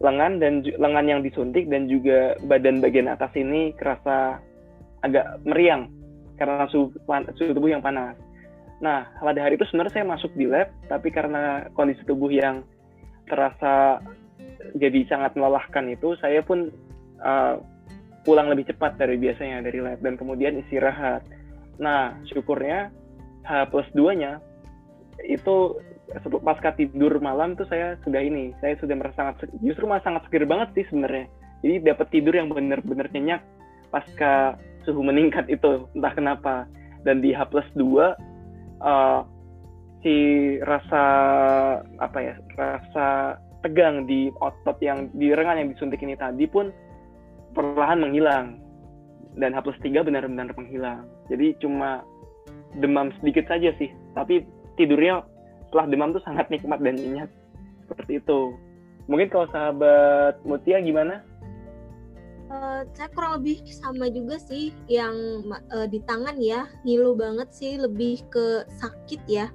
lengan 0.00 0.40
dan 0.40 0.64
lengan 0.64 1.06
yang 1.06 1.20
disuntik 1.20 1.68
dan 1.68 1.84
juga 1.84 2.34
badan 2.48 2.80
bagian 2.80 3.08
atas 3.08 3.30
ini 3.36 3.76
kerasa 3.76 4.40
agak 5.04 5.44
meriang 5.44 5.92
karena 6.40 6.64
suhu, 6.72 6.88
suhu 7.36 7.52
tubuh 7.52 7.68
yang 7.68 7.84
panas. 7.84 8.16
Nah, 8.80 9.04
pada 9.20 9.44
hari 9.44 9.60
itu 9.60 9.68
sebenarnya 9.68 10.00
saya 10.00 10.06
masuk 10.08 10.32
di 10.32 10.48
lab, 10.48 10.72
tapi 10.88 11.12
karena 11.12 11.68
kondisi 11.76 12.00
tubuh 12.08 12.32
yang 12.32 12.64
terasa 13.28 14.00
jadi 14.72 15.04
sangat 15.04 15.36
melelahkan 15.36 15.84
itu, 15.92 16.16
saya 16.16 16.40
pun 16.40 16.72
uh, 17.20 17.60
pulang 18.24 18.48
lebih 18.48 18.72
cepat 18.72 18.96
dari 18.96 19.20
biasanya 19.20 19.60
dari 19.68 19.84
lab 19.84 20.00
dan 20.00 20.16
kemudian 20.16 20.56
istirahat. 20.64 21.20
Nah, 21.76 22.16
syukurnya 22.32 22.88
H 23.44 23.68
plus 23.68 23.88
2-nya 23.92 24.40
itu 25.28 25.76
pasca 26.18 26.74
tidur 26.74 27.22
malam 27.22 27.54
tuh 27.54 27.66
saya 27.70 27.94
sudah 28.02 28.18
ini, 28.18 28.50
saya 28.58 28.74
sudah 28.82 28.98
merasa 28.98 29.16
sangat 29.22 29.46
justru 29.62 29.86
malah 29.86 30.02
sangat 30.02 30.26
segar 30.26 30.44
banget 30.46 30.68
sih 30.74 30.84
sebenarnya. 30.90 31.30
Jadi 31.60 31.74
dapat 31.86 32.06
tidur 32.10 32.34
yang 32.34 32.48
benar-benar 32.50 33.06
nyenyak 33.12 33.44
pasca 33.92 34.56
suhu 34.82 35.04
meningkat 35.04 35.46
itu, 35.46 35.86
entah 35.94 36.14
kenapa. 36.14 36.54
Dan 37.04 37.24
di 37.24 37.32
H 37.32 37.48
plus 37.48 37.68
2 37.76 37.80
uh, 38.84 39.20
si 40.00 40.16
rasa 40.64 41.04
apa 42.00 42.18
ya, 42.18 42.34
rasa 42.56 43.36
tegang 43.60 44.08
di 44.08 44.32
otot 44.40 44.76
yang 44.80 45.12
di 45.16 45.32
lengan 45.32 45.60
yang 45.60 45.68
disuntik 45.72 46.00
ini 46.00 46.16
tadi 46.16 46.48
pun 46.48 46.72
perlahan 47.52 48.00
menghilang. 48.00 48.58
Dan 49.36 49.54
H 49.54 49.62
plus 49.62 49.78
3 49.84 50.00
benar-benar 50.02 50.50
menghilang. 50.56 51.06
Jadi 51.28 51.54
cuma 51.60 52.02
demam 52.78 53.14
sedikit 53.20 53.46
saja 53.50 53.74
sih, 53.76 53.90
tapi 54.14 54.46
tidurnya 54.78 55.26
setelah 55.70 55.86
demam 55.86 56.10
tuh 56.10 56.22
sangat 56.26 56.50
nikmat 56.50 56.82
dan 56.82 56.98
nyenyak 56.98 57.30
seperti 57.86 58.18
itu. 58.18 58.58
Mungkin 59.06 59.30
kalau 59.30 59.46
sahabat 59.54 60.42
Mutia 60.42 60.82
gimana? 60.82 61.22
Uh, 62.50 62.82
saya 62.98 63.06
kurang 63.14 63.38
lebih 63.38 63.62
sama 63.70 64.10
juga 64.10 64.34
sih 64.42 64.74
yang 64.90 65.14
uh, 65.70 65.86
di 65.86 66.02
tangan 66.02 66.34
ya. 66.42 66.66
Ngilu 66.82 67.14
banget 67.14 67.54
sih 67.54 67.78
lebih 67.78 68.26
ke 68.34 68.66
sakit 68.82 69.22
ya. 69.30 69.46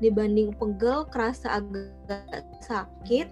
Dibanding 0.00 0.56
pegel 0.56 1.04
kerasa 1.12 1.60
agak 1.60 2.48
sakit 2.64 3.28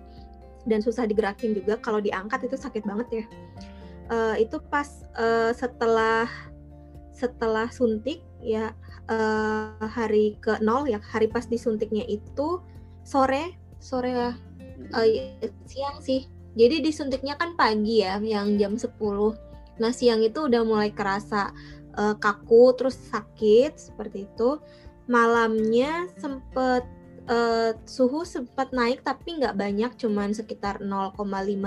dan 0.69 0.85
susah 0.85 1.09
digerakin 1.09 1.57
juga. 1.57 1.81
Kalau 1.81 2.05
diangkat 2.05 2.45
itu 2.45 2.61
sakit 2.61 2.85
banget 2.85 3.09
ya. 3.09 3.25
Uh, 4.13 4.37
itu 4.37 4.61
pas 4.69 4.87
uh, 5.17 5.57
setelah 5.57 6.29
setelah 7.17 7.73
suntik 7.73 8.21
ya 8.45 8.77
uh, 9.11 9.87
hari 9.87 10.39
ke 10.43 10.59
nol 10.63 10.87
ya 10.87 10.99
hari 11.03 11.31
pas 11.31 11.47
disuntiknya 11.47 12.07
itu 12.07 12.63
sore 13.07 13.55
sore 13.79 14.13
uh, 14.17 14.35
siang 15.67 15.99
sih. 16.03 16.27
Jadi 16.57 16.81
disuntiknya 16.81 17.37
kan 17.37 17.53
pagi 17.53 18.01
ya 18.01 18.17
yang 18.21 18.57
jam 18.57 18.75
10 18.81 18.97
nah 19.77 19.93
siang 19.93 20.25
itu 20.25 20.49
udah 20.49 20.65
mulai 20.65 20.89
kerasa 20.89 21.53
uh, 22.01 22.17
kaku 22.17 22.73
terus 22.77 22.97
sakit 23.13 23.77
seperti 23.77 24.25
itu. 24.25 24.61
Malamnya 25.07 26.11
sempet 26.19 26.83
uh, 27.31 27.77
suhu 27.87 28.25
sempat 28.27 28.73
naik 28.73 29.05
tapi 29.05 29.39
nggak 29.39 29.55
banyak 29.55 29.93
cuman 30.01 30.33
sekitar 30.33 30.81
0,5 30.81 31.15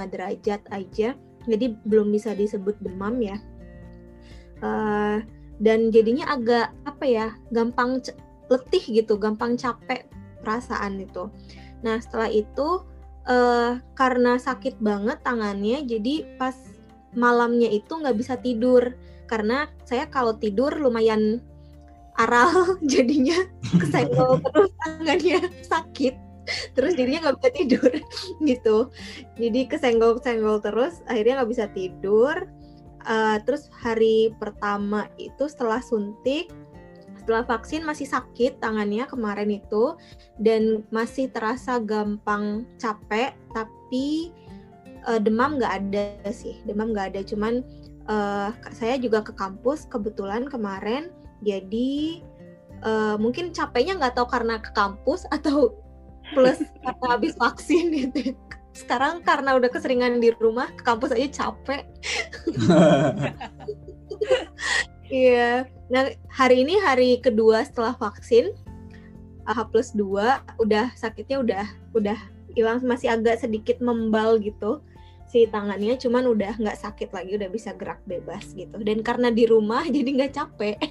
derajat 0.10 0.62
aja. 0.74 1.16
Jadi 1.48 1.66
belum 1.88 2.12
bisa 2.12 2.36
disebut 2.36 2.78
demam 2.84 3.16
ya. 3.22 3.38
Uh, 4.60 5.24
dan 5.60 5.92
jadinya 5.92 6.32
agak 6.32 6.72
apa 6.88 7.06
ya 7.06 7.28
gampang 7.52 8.00
letih 8.50 8.82
gitu 8.82 9.20
gampang 9.20 9.60
capek 9.60 10.08
perasaan 10.42 11.04
itu. 11.04 11.28
Nah 11.84 12.00
setelah 12.00 12.32
itu 12.32 12.84
uh, 13.28 13.78
karena 13.94 14.40
sakit 14.40 14.80
banget 14.80 15.20
tangannya 15.22 15.84
jadi 15.86 16.26
pas 16.40 16.56
malamnya 17.14 17.70
itu 17.70 17.92
nggak 17.92 18.18
bisa 18.18 18.40
tidur. 18.40 18.96
Karena 19.30 19.70
saya 19.86 20.10
kalau 20.10 20.34
tidur 20.40 20.74
lumayan 20.74 21.44
aral 22.18 22.50
jadinya 22.92 23.38
kesenggol 23.78 24.42
terus 24.48 24.72
tangannya 24.82 25.40
sakit. 25.68 26.16
Terus 26.74 26.98
jadinya 26.98 27.30
nggak 27.30 27.38
bisa 27.38 27.52
tidur 27.54 27.92
gitu. 28.50 28.78
Jadi 29.38 29.60
kesenggol 29.70 30.18
kesenggol 30.18 30.58
terus 30.64 31.06
akhirnya 31.06 31.44
nggak 31.44 31.52
bisa 31.52 31.66
tidur 31.76 32.50
uh, 33.06 33.38
terus 33.44 33.70
hari 33.72 34.34
pertama 34.40 35.08
itu 35.22 35.48
setelah 35.48 35.80
suntik 35.84 36.52
setelah 37.30 37.46
vaksin 37.46 37.86
masih 37.86 38.10
sakit 38.10 38.58
tangannya 38.58 39.06
kemarin 39.06 39.54
itu 39.54 39.94
dan 40.42 40.82
masih 40.90 41.30
terasa 41.30 41.78
gampang 41.78 42.66
capek 42.82 43.38
tapi 43.54 44.34
uh, 45.06 45.22
demam 45.22 45.62
nggak 45.62 45.74
ada 45.78 46.06
sih 46.34 46.58
demam 46.66 46.90
nggak 46.90 47.14
ada. 47.14 47.22
Cuman 47.22 47.62
uh, 48.10 48.50
saya 48.74 48.98
juga 48.98 49.22
ke 49.22 49.36
kampus 49.38 49.86
kebetulan 49.86 50.50
kemarin 50.50 51.14
jadi 51.46 52.24
uh, 52.82 53.16
mungkin 53.22 53.54
capeknya 53.54 53.96
nggak 54.00 54.18
tahu 54.18 54.28
karena 54.28 54.58
ke 54.60 54.74
kampus 54.74 55.30
atau 55.30 55.78
plus 56.34 56.62
karena 56.82 57.06
habis 57.06 57.34
vaksin 57.38 57.94
gitu 57.94 58.34
sekarang 58.80 59.22
karena 59.28 59.60
udah 59.60 59.68
keseringan 59.68 60.24
di 60.24 60.32
rumah 60.40 60.72
ke 60.72 60.82
kampus 60.88 61.12
aja 61.12 61.48
capek. 61.48 61.84
Iya. 65.10 65.66
Nah 65.90 66.14
hari 66.30 66.62
ini 66.62 66.78
hari 66.78 67.18
kedua 67.18 67.66
setelah 67.66 67.98
vaksin 67.98 68.54
H 69.50 69.58
plus 69.74 69.90
2 69.98 70.62
udah 70.62 70.94
sakitnya 70.94 71.42
udah 71.42 71.66
udah 71.98 72.20
hilang 72.54 72.78
masih 72.86 73.10
agak 73.18 73.42
sedikit 73.42 73.82
membal 73.82 74.38
gitu 74.38 74.86
si 75.30 75.46
tangannya 75.46 75.98
cuman 75.98 76.26
udah 76.26 76.58
nggak 76.58 76.78
sakit 76.78 77.10
lagi 77.14 77.38
udah 77.38 77.50
bisa 77.50 77.74
gerak 77.74 78.02
bebas 78.06 78.54
gitu. 78.54 78.78
Dan 78.86 79.02
karena 79.02 79.34
di 79.34 79.50
rumah 79.50 79.82
jadi 79.98 80.10
nggak 80.14 80.34
capek. 80.38 80.78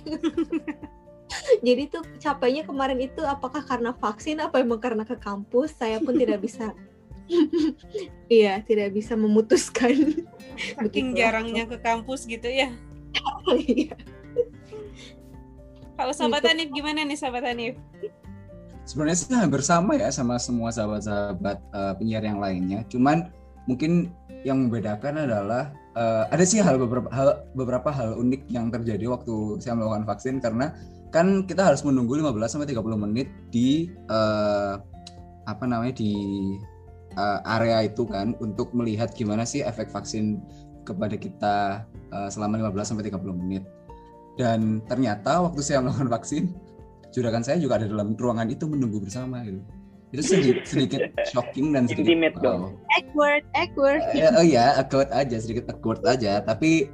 Jadi 1.60 1.92
tuh 1.92 2.00
capeknya 2.16 2.64
kemarin 2.64 3.04
itu 3.04 3.20
apakah 3.20 3.60
karena 3.60 3.92
vaksin 3.92 4.40
apa 4.40 4.64
emang 4.64 4.80
karena 4.80 5.04
ke 5.04 5.12
kampus? 5.20 5.76
Saya 5.76 6.00
pun 6.00 6.16
tidak 6.16 6.40
bisa 6.40 6.72
iya 8.40 8.60
tidak 8.64 8.96
bisa 8.96 9.14
memutuskan. 9.14 10.24
Saking 10.76 11.14
jarangnya 11.14 11.68
ke 11.68 11.78
kampus 11.78 12.26
gitu 12.26 12.48
ya. 12.48 12.72
Iya. 13.48 13.96
kalau 15.98 16.14
sahabat 16.14 16.46
gitu. 16.46 16.50
Hanif 16.54 16.68
gimana 16.70 17.02
nih 17.02 17.18
sahabat 17.18 17.44
Hanif? 17.48 17.74
Sebenarnya 18.88 19.18
sih 19.18 19.34
hampir 19.34 19.60
sama 19.60 19.98
ya 19.98 20.08
sama 20.08 20.40
semua 20.40 20.72
sahabat-sahabat 20.72 21.58
uh, 21.74 21.92
penyiar 21.98 22.24
yang 22.24 22.40
lainnya. 22.40 22.86
Cuman 22.88 23.28
mungkin 23.68 24.08
yang 24.46 24.64
membedakan 24.68 25.28
adalah 25.28 25.74
uh, 25.98 26.24
ada 26.30 26.44
sih 26.46 26.62
hal 26.62 26.78
beberapa 26.80 27.10
hal 27.10 27.44
beberapa 27.52 27.90
hal 27.90 28.16
unik 28.16 28.48
yang 28.48 28.72
terjadi 28.72 29.10
waktu 29.10 29.60
saya 29.60 29.76
melakukan 29.76 30.06
vaksin. 30.08 30.40
Karena 30.40 30.72
kan 31.12 31.44
kita 31.44 31.68
harus 31.68 31.84
menunggu 31.84 32.16
15 32.16 32.36
sampai 32.48 32.68
30 32.70 33.04
menit 33.04 33.28
di 33.52 33.90
uh, 34.08 34.80
apa 35.48 35.64
namanya 35.64 35.96
di 35.96 36.12
uh, 37.18 37.42
area 37.58 37.90
itu 37.90 38.06
kan 38.06 38.38
untuk 38.38 38.70
melihat 38.70 39.10
gimana 39.10 39.42
sih 39.42 39.66
efek 39.66 39.90
vaksin 39.90 40.38
kepada 40.86 41.18
kita 41.18 41.56
uh, 42.14 42.28
selama 42.30 42.70
15 42.70 42.94
sampai 42.94 43.10
30 43.10 43.42
menit. 43.42 43.64
Dan 44.38 44.80
ternyata 44.86 45.42
waktu 45.42 45.60
saya 45.66 45.82
melakukan 45.82 46.08
vaksin, 46.14 46.54
juragan 47.10 47.42
saya 47.42 47.58
juga 47.58 47.82
ada 47.82 47.90
dalam 47.90 48.14
ruangan 48.14 48.46
itu 48.48 48.64
menunggu 48.70 49.02
bersama 49.02 49.42
gitu. 49.42 49.60
Itu 50.08 50.22
sedikit, 50.24 50.58
sedikit 50.64 51.00
shocking 51.28 51.76
dan 51.76 51.84
sedikit 51.84 52.16
Intimate 52.16 52.40
oh. 52.46 52.72
Awkward, 52.96 53.44
awkward. 53.52 54.00
Uh, 54.16 54.40
oh 54.40 54.46
ya, 54.46 54.78
awkward 54.80 55.10
aja, 55.12 55.36
sedikit 55.36 55.68
awkward 55.68 56.00
aja. 56.08 56.40
Tapi 56.40 56.88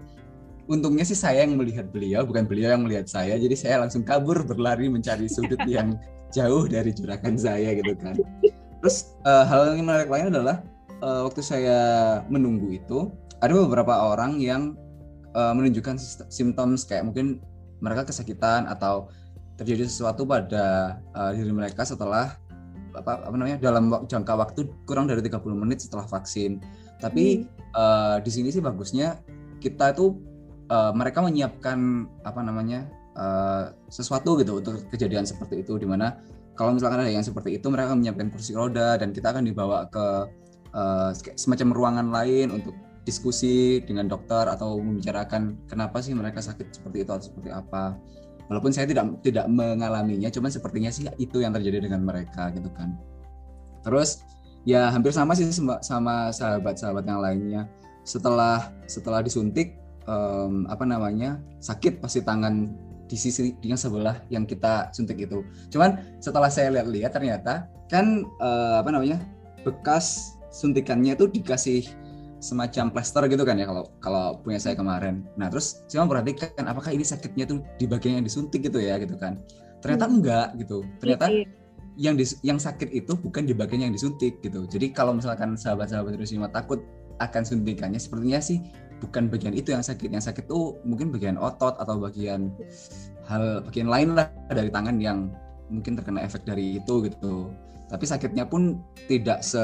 untungnya 0.66 1.04
sih 1.06 1.14
saya 1.14 1.44
yang 1.44 1.54
melihat 1.54 1.92
beliau, 1.94 2.26
bukan 2.26 2.48
beliau 2.48 2.74
yang 2.74 2.82
melihat 2.82 3.06
saya. 3.06 3.36
Jadi 3.38 3.54
saya 3.54 3.84
langsung 3.84 4.02
kabur 4.02 4.42
berlari 4.42 4.90
mencari 4.90 5.30
sudut 5.30 5.60
yang 5.68 5.94
jauh 6.34 6.66
dari 6.66 6.90
juragan 6.90 7.38
saya 7.38 7.76
gitu 7.78 7.94
kan. 8.02 8.18
Terus 8.84 9.16
uh, 9.24 9.48
hal 9.48 9.80
yang 9.80 9.88
menarik 9.88 10.12
lain 10.12 10.28
adalah 10.28 10.60
uh, 11.00 11.24
waktu 11.24 11.40
saya 11.40 11.80
menunggu 12.28 12.68
itu 12.76 13.08
ada 13.40 13.56
beberapa 13.56 13.96
orang 14.12 14.36
yang 14.36 14.76
uh, 15.32 15.56
menunjukkan 15.56 15.96
simptom 16.28 16.76
kayak 16.84 17.08
mungkin 17.08 17.40
mereka 17.80 18.04
kesakitan 18.12 18.68
atau 18.68 19.08
terjadi 19.56 19.88
sesuatu 19.88 20.28
pada 20.28 21.00
uh, 21.16 21.32
diri 21.32 21.48
mereka 21.48 21.80
setelah 21.88 22.36
apa, 22.92 23.24
apa 23.24 23.32
namanya 23.32 23.56
dalam 23.56 23.88
jangka 24.04 24.36
waktu 24.36 24.68
kurang 24.84 25.08
dari 25.08 25.24
30 25.24 25.40
menit 25.56 25.80
setelah 25.80 26.04
vaksin. 26.04 26.60
Tapi 27.00 27.40
hmm. 27.40 27.72
uh, 27.72 28.16
di 28.20 28.28
sini 28.28 28.52
sih 28.52 28.60
bagusnya 28.60 29.16
kita 29.64 29.96
itu 29.96 30.12
uh, 30.68 30.92
mereka 30.92 31.24
menyiapkan 31.24 32.04
apa 32.20 32.44
namanya 32.44 32.84
uh, 33.16 33.72
sesuatu 33.88 34.36
gitu 34.44 34.60
untuk 34.60 34.84
kejadian 34.92 35.24
seperti 35.24 35.64
itu 35.64 35.72
di 35.80 35.88
mana 35.88 36.20
kalau 36.54 36.74
misalkan 36.74 37.02
ada 37.02 37.10
yang 37.10 37.26
seperti 37.26 37.58
itu 37.58 37.66
mereka 37.70 37.94
menyiapkan 37.98 38.30
kursi 38.30 38.54
roda 38.54 38.94
dan 38.94 39.10
kita 39.10 39.34
akan 39.34 39.42
dibawa 39.46 39.90
ke 39.90 40.06
uh, 40.74 41.10
semacam 41.34 41.68
ruangan 41.74 42.06
lain 42.14 42.54
untuk 42.54 42.74
diskusi 43.04 43.84
dengan 43.84 44.08
dokter 44.08 44.48
atau 44.48 44.80
membicarakan 44.80 45.60
kenapa 45.68 46.00
sih 46.00 46.16
mereka 46.16 46.40
sakit 46.40 46.72
seperti 46.72 47.04
itu 47.04 47.10
atau 47.12 47.24
seperti 47.26 47.50
apa. 47.52 47.98
Walaupun 48.48 48.72
saya 48.72 48.84
tidak 48.88 49.24
tidak 49.24 49.48
mengalaminya 49.48 50.28
cuman 50.28 50.52
sepertinya 50.52 50.90
sih 50.92 51.08
itu 51.16 51.40
yang 51.40 51.52
terjadi 51.52 51.84
dengan 51.88 52.04
mereka 52.04 52.52
gitu 52.52 52.68
kan. 52.72 52.96
Terus 53.84 54.24
ya 54.64 54.88
hampir 54.88 55.12
sama 55.12 55.36
sih 55.36 55.48
sama 55.84 56.32
sahabat-sahabat 56.32 57.04
yang 57.04 57.20
lainnya. 57.20 57.62
Setelah 58.04 58.72
setelah 58.84 59.24
disuntik 59.24 59.76
um, 60.08 60.68
apa 60.68 60.84
namanya 60.84 61.40
sakit 61.60 62.00
pasti 62.00 62.20
tangan 62.20 62.72
di 63.04 63.16
sisi 63.20 63.52
yang 63.60 63.76
sebelah 63.76 64.20
yang 64.32 64.48
kita 64.48 64.88
suntik 64.96 65.20
itu 65.20 65.44
cuman 65.68 66.00
setelah 66.20 66.48
saya 66.48 66.72
lihat-lihat 66.72 67.12
ternyata 67.12 67.68
kan 67.92 68.24
uh, 68.40 68.80
apa 68.80 68.88
namanya 68.90 69.20
bekas 69.64 70.36
suntikannya 70.54 71.18
itu 71.18 71.26
dikasih 71.28 71.84
semacam 72.44 72.92
plester 72.92 73.24
gitu 73.32 73.40
kan 73.48 73.56
ya 73.56 73.64
kalau 73.64 73.88
kalau 74.04 74.24
punya 74.44 74.60
saya 74.60 74.76
kemarin. 74.76 75.24
Nah 75.40 75.48
terus 75.48 75.80
saya 75.88 76.04
memperhatikan 76.04 76.68
apakah 76.68 76.92
ini 76.92 77.00
sakitnya 77.00 77.48
tuh 77.48 77.64
di 77.80 77.88
bagian 77.88 78.20
yang 78.20 78.26
disuntik 78.28 78.60
gitu 78.60 78.76
ya 78.84 79.00
gitu 79.00 79.16
kan. 79.16 79.40
Ternyata 79.80 80.04
hmm. 80.04 80.14
enggak 80.20 80.48
gitu. 80.60 80.84
Ternyata 81.00 81.32
iya, 81.32 81.40
iya. 81.40 81.48
yang 81.96 82.14
dis, 82.20 82.36
yang 82.44 82.60
sakit 82.60 82.92
itu 82.92 83.16
bukan 83.16 83.48
di 83.48 83.56
bagian 83.56 83.88
yang 83.88 83.94
disuntik 83.96 84.44
gitu. 84.44 84.68
Jadi 84.68 84.92
kalau 84.92 85.16
misalkan 85.16 85.56
sahabat-sahabat 85.56 86.20
Hiroshima 86.20 86.52
takut 86.52 86.84
akan 87.16 87.42
suntikannya, 87.48 87.96
sepertinya 87.96 88.42
sih 88.44 88.60
bukan 89.04 89.28
bagian 89.28 89.52
itu 89.52 89.76
yang 89.76 89.84
sakit. 89.84 90.08
Yang 90.08 90.32
sakit 90.32 90.44
tuh 90.48 90.80
mungkin 90.88 91.12
bagian 91.12 91.36
otot 91.36 91.76
atau 91.76 92.00
bagian 92.00 92.48
hal 93.28 93.60
bagian 93.68 93.88
lain 93.92 94.16
lah 94.16 94.32
dari 94.48 94.72
tangan 94.72 94.96
yang 94.96 95.28
mungkin 95.68 95.96
terkena 95.96 96.24
efek 96.24 96.48
dari 96.48 96.80
itu 96.80 97.04
gitu. 97.04 97.52
Tapi 97.92 98.04
sakitnya 98.08 98.48
pun 98.48 98.80
tidak 99.06 99.44
se 99.44 99.60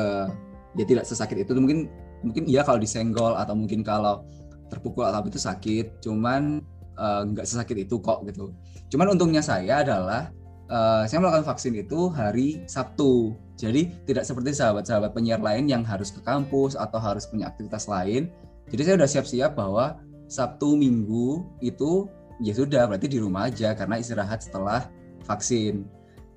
ya 0.77 0.85
tidak 0.85 1.09
sesakit 1.09 1.41
itu. 1.43 1.57
Mungkin 1.57 1.89
mungkin 2.21 2.45
iya 2.45 2.61
kalau 2.61 2.77
disenggol 2.77 3.33
atau 3.35 3.57
mungkin 3.57 3.81
kalau 3.81 4.23
terpukul 4.69 5.09
atau 5.09 5.25
itu 5.25 5.41
sakit. 5.41 6.05
Cuman 6.05 6.61
uh, 7.01 7.25
nggak 7.25 7.49
sesakit 7.49 7.89
itu 7.89 7.97
kok 7.99 8.23
gitu. 8.29 8.53
Cuman 8.93 9.17
untungnya 9.17 9.41
saya 9.41 9.81
adalah 9.81 10.29
uh, 10.71 11.09
saya 11.09 11.19
melakukan 11.25 11.49
vaksin 11.49 11.75
itu 11.81 12.13
hari 12.13 12.63
Sabtu. 12.69 13.35
Jadi 13.61 13.93
tidak 14.09 14.25
seperti 14.25 14.57
sahabat-sahabat 14.57 15.13
penyiar 15.13 15.41
lain 15.41 15.69
yang 15.69 15.85
harus 15.85 16.09
ke 16.09 16.25
kampus 16.25 16.73
atau 16.81 16.97
harus 16.97 17.29
punya 17.29 17.53
aktivitas 17.53 17.85
lain 17.91 18.33
jadi 18.71 18.83
saya 18.87 18.95
udah 19.03 19.11
siap-siap 19.11 19.53
bahwa 19.59 19.99
Sabtu 20.31 20.79
Minggu 20.79 21.43
itu 21.61 22.07
ya 22.41 22.55
sudah 22.55 22.87
berarti 22.87 23.11
di 23.11 23.19
rumah 23.19 23.51
aja 23.51 23.75
karena 23.75 23.99
istirahat 23.99 24.47
setelah 24.47 24.89
vaksin 25.27 25.85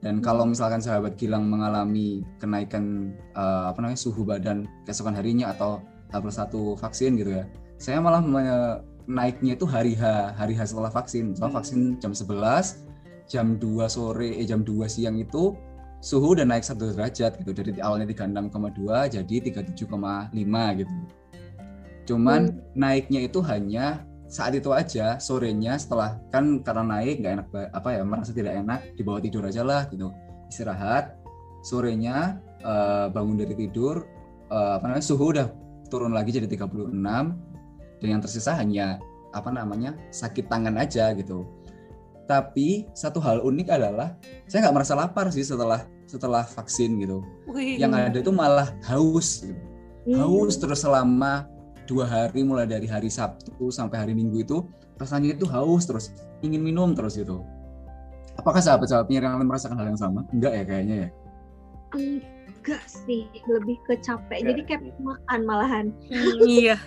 dan 0.03 0.19
kalau 0.19 0.43
misalkan 0.43 0.83
sahabat 0.83 1.15
Gilang 1.15 1.47
mengalami 1.47 2.27
kenaikan 2.35 3.15
uh, 3.39 3.71
apa 3.71 3.79
namanya 3.79 4.03
suhu 4.03 4.27
badan 4.27 4.67
keesokan 4.83 5.15
harinya 5.15 5.55
atau 5.55 5.79
tahap 6.11 6.27
satu 6.27 6.75
vaksin 6.75 7.15
gitu 7.15 7.39
ya, 7.39 7.47
saya 7.79 8.03
malah 8.03 8.19
naiknya 9.07 9.55
itu 9.55 9.63
hari 9.63 9.95
H, 9.95 10.35
hari 10.35 10.53
H 10.59 10.75
setelah 10.75 10.91
vaksin. 10.91 11.33
Setelah 11.33 11.63
vaksin 11.63 11.97
jam 12.03 12.11
11, 12.11 12.83
jam 13.31 13.55
2 13.57 13.87
sore, 13.87 14.29
eh, 14.35 14.45
jam 14.45 14.61
2 14.61 14.91
siang 14.91 15.15
itu 15.15 15.55
suhu 16.03 16.35
udah 16.35 16.43
naik 16.43 16.67
satu 16.67 16.91
derajat 16.91 17.39
gitu 17.39 17.55
dari 17.55 17.79
awalnya 17.79 18.11
36,2 18.11 19.07
jadi 19.07 19.35
37,5 19.39 20.83
gitu. 20.83 20.93
Cuman 22.03 22.51
hmm. 22.51 22.75
naiknya 22.75 23.27
itu 23.27 23.39
hanya 23.45 24.03
saat 24.33 24.57
itu 24.57 24.73
aja 24.73 25.21
sorenya 25.21 25.77
setelah 25.77 26.17
kan 26.33 26.65
karena 26.65 26.97
naik 26.97 27.21
nggak 27.21 27.33
enak 27.37 27.47
apa 27.69 27.87
ya 27.93 28.01
merasa 28.01 28.33
tidak 28.33 28.57
enak 28.57 28.81
dibawa 28.97 29.21
tidur 29.21 29.45
aja 29.45 29.61
lah 29.61 29.85
gitu 29.93 30.09
istirahat 30.49 31.13
sorenya 31.61 32.41
uh, 32.65 33.13
bangun 33.13 33.37
dari 33.37 33.53
tidur 33.53 34.01
uh, 34.49 34.81
apa 34.81 34.89
namanya 34.89 35.05
suhu 35.05 35.37
udah 35.37 35.53
turun 35.93 36.17
lagi 36.17 36.33
jadi 36.33 36.49
36 36.49 36.97
dan 36.97 38.07
yang 38.09 38.21
tersisa 38.25 38.57
hanya 38.57 38.97
apa 39.37 39.53
namanya 39.53 39.93
sakit 40.09 40.49
tangan 40.49 40.81
aja 40.81 41.13
gitu 41.13 41.45
tapi 42.25 42.89
satu 42.97 43.21
hal 43.21 43.45
unik 43.45 43.69
adalah 43.69 44.17
saya 44.49 44.65
nggak 44.65 44.75
merasa 44.81 44.97
lapar 44.97 45.29
sih 45.29 45.45
setelah 45.45 45.85
setelah 46.09 46.41
vaksin 46.41 46.97
gitu 47.05 47.21
Wih. 47.53 47.77
yang 47.77 47.93
ada 47.93 48.17
itu 48.17 48.33
malah 48.33 48.73
haus 48.89 49.45
gitu. 49.45 49.61
haus 50.17 50.57
terus 50.57 50.81
selama 50.81 51.52
dua 51.85 52.05
hari 52.07 52.41
mulai 52.43 52.67
dari 52.67 52.87
hari 52.87 53.11
Sabtu 53.11 53.69
sampai 53.71 53.99
hari 53.99 54.13
Minggu 54.15 54.43
itu 54.43 54.57
rasanya 54.97 55.35
itu 55.35 55.45
haus 55.49 55.83
terus 55.83 56.13
ingin 56.45 56.63
minum 56.63 56.95
terus 56.95 57.19
gitu. 57.19 57.43
Apakah 58.39 58.61
sahabat-sahabat 58.63 59.13
yang 59.13 59.37
merasakan 59.45 59.77
hal 59.77 59.93
yang 59.93 59.99
sama? 59.99 60.25
Enggak 60.33 60.53
ya 60.57 60.63
kayaknya 60.65 60.95
ya? 60.95 61.09
Enggak 61.93 62.83
sih 62.87 63.29
lebih 63.45 63.77
ke 63.85 63.99
capek. 64.01 64.39
Jadi 64.41 64.61
kayak 64.65 64.81
makan 64.97 65.41
malahan. 65.45 65.85
Hmm, 66.09 66.39
iya. 66.47 66.77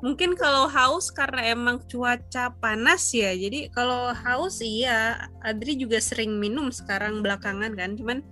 Mungkin 0.00 0.36
kalau 0.36 0.68
haus 0.68 1.08
karena 1.12 1.52
emang 1.52 1.84
cuaca 1.88 2.52
panas 2.56 3.12
ya. 3.12 3.32
Jadi 3.36 3.68
kalau 3.72 4.12
haus 4.12 4.60
iya 4.64 5.28
Adri 5.44 5.76
juga 5.76 6.00
sering 6.00 6.40
minum 6.40 6.72
sekarang 6.72 7.20
belakangan 7.20 7.76
kan. 7.76 7.96
Cuman 7.96 8.24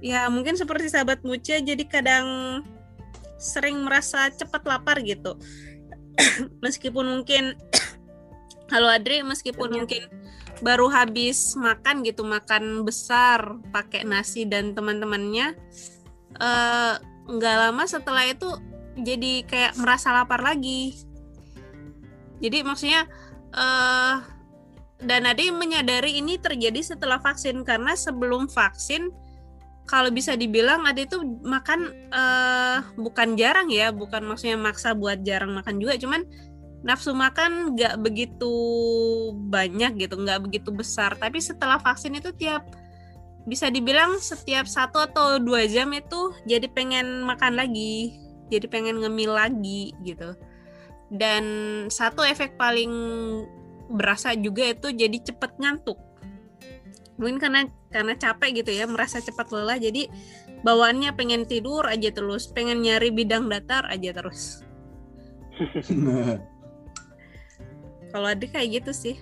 ya 0.00 0.30
mungkin 0.32 0.56
seperti 0.56 0.88
sahabat 0.88 1.20
Muca 1.26 1.58
jadi 1.60 1.84
kadang 1.84 2.26
sering 3.38 3.86
merasa 3.86 4.28
cepat 4.34 4.66
lapar 4.66 5.00
gitu. 5.06 5.38
Meskipun 6.64 7.06
mungkin 7.06 7.54
halo 8.74 8.90
Adri 8.92 9.24
meskipun 9.24 9.72
mungkin 9.72 10.12
baru 10.60 10.90
habis 10.92 11.56
makan 11.56 12.04
gitu 12.04 12.26
makan 12.26 12.84
besar 12.84 13.56
pakai 13.72 14.04
nasi 14.04 14.44
dan 14.44 14.76
teman-temannya 14.76 15.56
eh, 16.36 16.94
nggak 17.24 17.56
uh, 17.56 17.60
lama 17.64 17.84
setelah 17.88 18.28
itu 18.28 18.50
jadi 18.98 19.46
kayak 19.46 19.72
merasa 19.78 20.10
lapar 20.10 20.42
lagi. 20.42 20.98
Jadi 22.42 22.58
maksudnya 22.66 23.06
uh, 23.54 24.20
dan 24.98 25.30
Ade 25.30 25.54
menyadari 25.54 26.18
ini 26.18 26.38
terjadi 26.42 26.82
setelah 26.82 27.22
vaksin 27.22 27.62
karena 27.62 27.94
sebelum 27.94 28.50
vaksin 28.50 29.14
kalau 29.88 30.12
bisa 30.12 30.36
dibilang 30.36 30.84
ada 30.84 31.00
itu 31.00 31.16
makan 31.40 31.88
uh, 32.12 32.84
bukan 33.00 33.40
jarang 33.40 33.72
ya, 33.72 33.88
bukan 33.88 34.20
maksudnya 34.20 34.60
maksa 34.60 34.92
buat 34.92 35.24
jarang 35.24 35.56
makan 35.56 35.80
juga, 35.80 35.96
cuman 35.96 36.28
nafsu 36.84 37.16
makan 37.16 37.72
nggak 37.72 37.96
begitu 38.04 38.52
banyak 39.48 39.96
gitu, 39.96 40.20
nggak 40.20 40.44
begitu 40.44 40.68
besar. 40.70 41.16
Tapi 41.16 41.40
setelah 41.40 41.80
vaksin 41.80 42.20
itu 42.20 42.30
tiap 42.36 42.68
bisa 43.48 43.72
dibilang 43.72 44.20
setiap 44.20 44.68
satu 44.68 45.00
atau 45.00 45.40
dua 45.40 45.64
jam 45.64 45.88
itu 45.96 46.36
jadi 46.44 46.68
pengen 46.68 47.24
makan 47.24 47.56
lagi, 47.56 48.12
jadi 48.52 48.68
pengen 48.68 49.00
ngemil 49.00 49.32
lagi 49.32 49.96
gitu. 50.04 50.36
Dan 51.08 51.44
satu 51.88 52.20
efek 52.20 52.60
paling 52.60 52.92
berasa 53.88 54.36
juga 54.36 54.68
itu 54.68 54.92
jadi 54.92 55.16
cepet 55.16 55.56
ngantuk 55.56 55.96
mungkin 57.18 57.42
karena 57.42 57.66
karena 57.90 58.14
capek 58.14 58.62
gitu 58.62 58.70
ya 58.72 58.86
merasa 58.86 59.18
cepat 59.18 59.50
lelah 59.50 59.76
jadi 59.76 60.06
bawaannya 60.62 61.10
pengen 61.18 61.44
tidur 61.44 61.86
aja 61.86 62.14
terus 62.14 62.46
pengen 62.50 62.82
nyari 62.82 63.10
bidang 63.10 63.50
datar 63.50 63.86
aja 63.90 64.14
terus. 64.14 64.62
Kalau 68.14 68.28
ada 68.30 68.46
kayak 68.46 68.82
gitu 68.82 68.92
sih. 68.94 69.16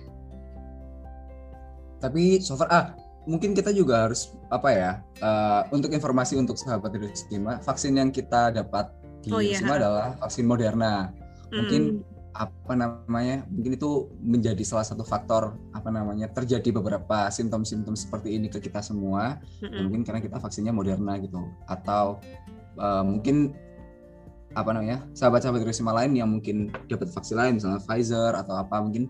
Tapi 1.97 2.39
so 2.39 2.53
far 2.53 2.69
ah 2.69 2.93
mungkin 3.25 3.57
kita 3.57 3.73
juga 3.73 4.07
harus 4.07 4.37
apa 4.53 4.69
ya 4.71 4.91
uh, 5.19 5.67
untuk 5.73 5.91
informasi 5.91 6.39
untuk 6.39 6.55
sahabat 6.55 6.95
Hiroshima 6.95 7.59
vaksin 7.65 7.99
yang 7.99 8.13
kita 8.13 8.53
dapat 8.55 8.87
di 9.25 9.33
oh, 9.33 9.41
iya. 9.43 9.59
adalah 9.59 10.15
vaksin 10.21 10.45
Moderna. 10.45 11.11
Mungkin 11.51 11.83
hmm 12.05 12.16
apa 12.37 12.73
namanya 12.77 13.41
mungkin 13.49 13.73
itu 13.73 14.13
menjadi 14.21 14.61
salah 14.61 14.85
satu 14.85 15.01
faktor 15.01 15.57
apa 15.73 15.89
namanya 15.89 16.29
terjadi 16.29 16.69
beberapa 16.69 17.33
simptom-simptom 17.33 17.97
seperti 17.97 18.37
ini 18.37 18.45
ke 18.45 18.61
kita 18.61 18.85
semua. 18.85 19.41
Mm-hmm. 19.65 19.81
mungkin 19.81 20.01
karena 20.05 20.21
kita 20.21 20.37
vaksinnya 20.37 20.69
Moderna 20.69 21.17
gitu. 21.17 21.41
Atau 21.65 22.21
uh, 22.77 23.01
mungkin 23.01 23.57
apa 24.53 24.69
namanya 24.73 25.01
sahabat-sahabat 25.17 25.65
Hiroshima 25.65 25.93
lain 25.93 26.13
yang 26.13 26.29
mungkin 26.29 26.69
dapat 26.89 27.09
vaksin 27.09 27.37
lain 27.37 27.53
misalnya 27.57 27.81
Pfizer 27.83 28.33
atau 28.33 28.57
apa 28.57 28.81
mungkin 28.81 29.09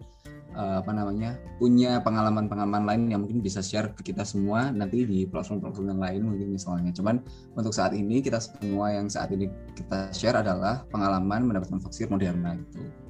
uh, 0.55 0.83
apa 0.83 0.91
namanya 0.91 1.39
punya 1.59 1.99
pengalaman-pengalaman 2.03 2.83
lain 2.83 3.01
yang 3.11 3.23
mungkin 3.23 3.43
bisa 3.43 3.59
share 3.59 3.91
ke 3.95 4.11
kita 4.11 4.23
semua 4.23 4.71
nanti 4.71 5.03
di 5.03 5.27
platform-platform 5.27 5.87
yang 5.95 6.01
lain 6.01 6.21
mungkin 6.31 6.47
misalnya. 6.55 6.91
Cuman 6.95 7.19
untuk 7.59 7.75
saat 7.75 7.91
ini 7.91 8.23
kita 8.23 8.39
semua 8.39 8.95
yang 8.95 9.11
saat 9.11 9.31
ini 9.35 9.51
kita 9.75 10.11
share 10.15 10.39
adalah 10.39 10.87
pengalaman 10.91 11.47
mendapatkan 11.47 11.79
vaksin 11.83 12.07
Moderna 12.07 12.55
gitu 12.55 13.06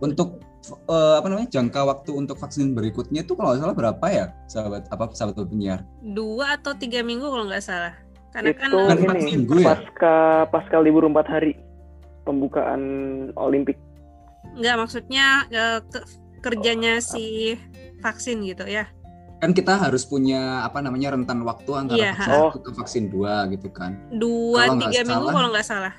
untuk 0.00 0.40
uh, 0.88 1.16
apa 1.18 1.26
namanya 1.30 1.48
jangka 1.48 1.80
waktu 1.86 2.10
untuk 2.12 2.36
vaksin 2.36 2.76
berikutnya 2.76 3.24
itu 3.24 3.32
kalau 3.32 3.54
nggak 3.54 3.62
salah 3.64 3.76
berapa 3.76 4.06
ya 4.12 4.24
sahabat 4.46 4.82
apa 4.92 5.04
sahabat 5.16 5.36
penyiar 5.48 5.80
dua 6.02 6.60
atau 6.60 6.76
tiga 6.76 7.00
minggu 7.00 7.24
kalau 7.24 7.44
nggak 7.48 7.64
salah 7.64 7.94
karena 8.34 8.52
itu 8.52 8.76
kan 8.76 8.96
empat 9.00 9.16
minggu 9.24 9.54
ya 9.64 9.66
pasca 9.72 10.16
pasca 10.52 10.76
libur 10.84 11.08
empat 11.08 11.26
hari 11.28 11.56
pembukaan 12.26 12.82
Olimpik 13.38 13.78
Enggak, 14.56 14.76
maksudnya 14.78 15.26
uh, 15.50 15.80
ke 15.84 16.00
kerjanya 16.40 17.02
si 17.02 17.58
vaksin 18.00 18.46
gitu 18.46 18.62
ya. 18.64 18.86
Kan 19.42 19.52
kita 19.52 19.76
harus 19.76 20.06
punya 20.06 20.62
apa 20.64 20.80
namanya 20.80 21.12
rentan 21.12 21.44
waktu 21.44 21.70
antara 21.76 21.98
Iya, 21.98 22.12
vaksin 22.14 22.30
satu 22.30 22.58
ke 22.62 22.70
vaksin 22.72 23.04
dua 23.12 23.44
gitu 23.52 23.68
kan. 23.68 23.98
Dua 24.16 24.64
Kalau 24.64 24.74
nggak 24.78 24.90
tiga 24.94 25.00
minggu 25.04 25.26
salah- 25.26 25.34
kalau 25.34 25.48
nggak 25.52 25.66
salah. 25.66 25.94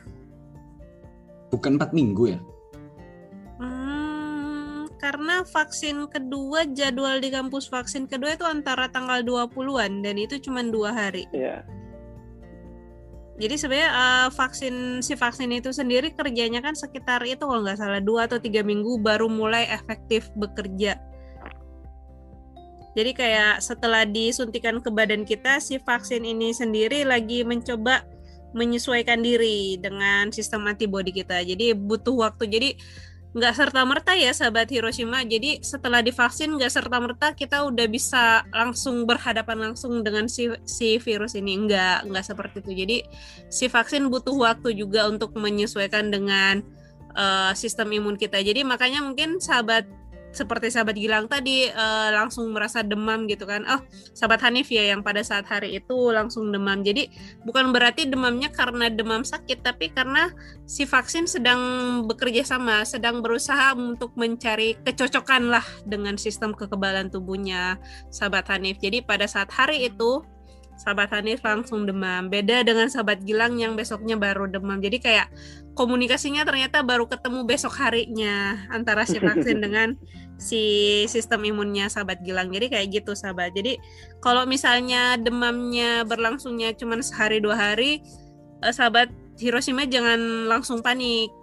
Bukan 1.54 1.72
empat 1.78 1.92
minggu 1.94 2.24
ya? 2.34 2.40
Karena 4.98 5.46
vaksin 5.46 6.10
kedua 6.10 6.66
jadwal 6.74 7.22
di 7.22 7.30
kampus 7.30 7.70
vaksin 7.70 8.10
kedua 8.10 8.34
itu 8.34 8.46
antara 8.46 8.90
tanggal 8.90 9.22
20-an 9.22 10.02
dan 10.02 10.16
itu 10.18 10.42
cuma 10.42 10.66
dua 10.66 10.90
hari. 10.90 11.30
Iya. 11.30 11.62
Jadi 13.38 13.54
sebenarnya 13.54 13.92
eh, 13.94 14.30
vaksin 14.34 14.76
si 15.06 15.14
vaksin 15.14 15.54
itu 15.54 15.70
sendiri 15.70 16.10
kerjanya 16.18 16.58
kan 16.66 16.74
sekitar 16.74 17.22
itu 17.30 17.46
kalau 17.46 17.62
nggak 17.62 17.78
salah 17.78 18.02
dua 18.02 18.26
atau 18.26 18.42
tiga 18.42 18.66
minggu 18.66 18.98
baru 18.98 19.30
mulai 19.30 19.70
efektif 19.70 20.34
bekerja. 20.34 20.98
Jadi 22.98 23.14
kayak 23.14 23.62
setelah 23.62 24.10
disuntikan 24.10 24.82
ke 24.82 24.90
badan 24.90 25.22
kita, 25.22 25.62
si 25.62 25.78
vaksin 25.78 26.26
ini 26.26 26.50
sendiri 26.50 27.06
lagi 27.06 27.46
mencoba 27.46 28.02
menyesuaikan 28.58 29.22
diri 29.22 29.78
dengan 29.78 30.34
sistem 30.34 30.66
antibodi 30.66 31.14
kita. 31.14 31.46
Jadi 31.46 31.78
butuh 31.78 32.26
waktu. 32.26 32.50
Jadi 32.50 32.70
nggak 33.38 33.54
serta 33.54 33.86
merta 33.86 34.18
ya 34.18 34.34
sahabat 34.34 34.74
Hiroshima. 34.74 35.22
Jadi 35.22 35.62
setelah 35.62 36.02
divaksin 36.02 36.58
nggak 36.58 36.74
serta 36.74 36.98
merta 36.98 37.28
kita 37.38 37.70
udah 37.70 37.86
bisa 37.86 38.42
langsung 38.50 39.06
berhadapan 39.06 39.70
langsung 39.70 40.02
dengan 40.02 40.26
si 40.26 40.50
si 40.66 40.98
virus 40.98 41.38
ini. 41.38 41.54
Nggak 41.70 42.10
nggak 42.10 42.26
seperti 42.26 42.66
itu. 42.66 42.72
Jadi 42.74 42.98
si 43.54 43.70
vaksin 43.70 44.10
butuh 44.10 44.34
waktu 44.34 44.74
juga 44.74 45.06
untuk 45.06 45.38
menyesuaikan 45.38 46.10
dengan 46.10 46.66
eh, 47.14 47.52
sistem 47.54 47.94
imun 47.94 48.18
kita. 48.18 48.42
Jadi 48.42 48.66
makanya 48.66 49.06
mungkin 49.06 49.38
sahabat 49.38 49.86
seperti 50.38 50.70
sahabat 50.70 50.94
Gilang 50.94 51.26
tadi 51.26 51.66
eh, 51.66 52.10
langsung 52.14 52.54
merasa 52.54 52.86
demam 52.86 53.26
gitu 53.26 53.50
kan. 53.50 53.66
Oh, 53.66 53.82
sahabat 54.14 54.46
Hanif 54.46 54.70
ya 54.70 54.94
yang 54.94 55.02
pada 55.02 55.26
saat 55.26 55.50
hari 55.50 55.82
itu 55.82 55.98
langsung 56.14 56.54
demam. 56.54 56.86
Jadi 56.86 57.10
bukan 57.42 57.74
berarti 57.74 58.06
demamnya 58.06 58.54
karena 58.54 58.94
demam 58.94 59.26
sakit 59.26 59.66
tapi 59.66 59.90
karena 59.90 60.30
si 60.70 60.86
vaksin 60.86 61.26
sedang 61.26 61.60
bekerja 62.06 62.46
sama, 62.46 62.86
sedang 62.86 63.26
berusaha 63.26 63.74
untuk 63.74 64.14
mencari 64.14 64.78
kecocokan 64.86 65.50
lah 65.50 65.66
dengan 65.90 66.22
sistem 66.22 66.54
kekebalan 66.54 67.10
tubuhnya 67.10 67.82
sahabat 68.14 68.46
Hanif. 68.54 68.78
Jadi 68.78 69.02
pada 69.02 69.26
saat 69.26 69.50
hari 69.50 69.90
itu 69.90 70.22
sahabat 70.78 71.10
Hanif 71.12 71.42
langsung 71.42 71.90
demam. 71.90 72.30
Beda 72.30 72.62
dengan 72.62 72.88
sahabat 72.88 73.26
Gilang 73.26 73.58
yang 73.58 73.74
besoknya 73.74 74.16
baru 74.16 74.46
demam. 74.46 74.78
Jadi 74.78 75.02
kayak 75.02 75.28
komunikasinya 75.74 76.46
ternyata 76.46 76.86
baru 76.86 77.10
ketemu 77.10 77.44
besok 77.44 77.74
harinya 77.82 78.62
antara 78.70 79.04
si 79.04 79.18
vaksin 79.18 79.58
dengan 79.66 79.98
si 80.38 80.64
sistem 81.10 81.44
imunnya 81.50 81.90
sahabat 81.90 82.22
Gilang. 82.22 82.54
Jadi 82.54 82.70
kayak 82.70 82.88
gitu 82.94 83.18
sahabat. 83.18 83.58
Jadi 83.58 83.82
kalau 84.22 84.46
misalnya 84.46 85.18
demamnya 85.18 86.06
berlangsungnya 86.06 86.78
cuma 86.78 87.02
sehari 87.02 87.42
dua 87.42 87.58
hari, 87.58 88.06
eh, 88.62 88.74
sahabat 88.74 89.10
Hiroshima 89.38 89.86
jangan 89.90 90.50
langsung 90.50 90.86
panik. 90.86 91.34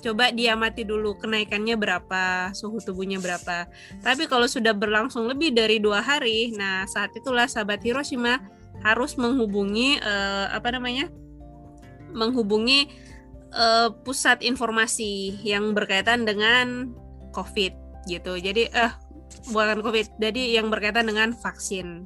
Coba 0.00 0.32
diamati 0.32 0.88
dulu 0.88 1.20
kenaikannya 1.20 1.76
berapa, 1.76 2.56
suhu 2.56 2.80
tubuhnya 2.80 3.20
berapa. 3.20 3.68
Tapi 4.00 4.24
kalau 4.32 4.48
sudah 4.48 4.72
berlangsung 4.72 5.28
lebih 5.28 5.52
dari 5.52 5.76
dua 5.76 6.00
hari, 6.00 6.56
nah 6.56 6.88
saat 6.88 7.12
itulah 7.12 7.44
sahabat 7.44 7.84
Hiroshima 7.84 8.40
harus 8.80 9.16
menghubungi 9.20 10.00
eh, 10.00 10.46
apa 10.50 10.72
namanya, 10.72 11.08
menghubungi 12.12 12.90
eh, 13.52 13.88
pusat 14.04 14.40
informasi 14.42 15.40
yang 15.44 15.72
berkaitan 15.76 16.24
dengan 16.24 16.92
COVID 17.36 17.72
gitu. 18.08 18.36
Jadi 18.40 18.70
eh 18.72 18.92
bukan 19.52 19.80
COVID, 19.84 20.20
jadi 20.20 20.60
yang 20.60 20.68
berkaitan 20.68 21.06
dengan 21.06 21.32
vaksin. 21.32 22.04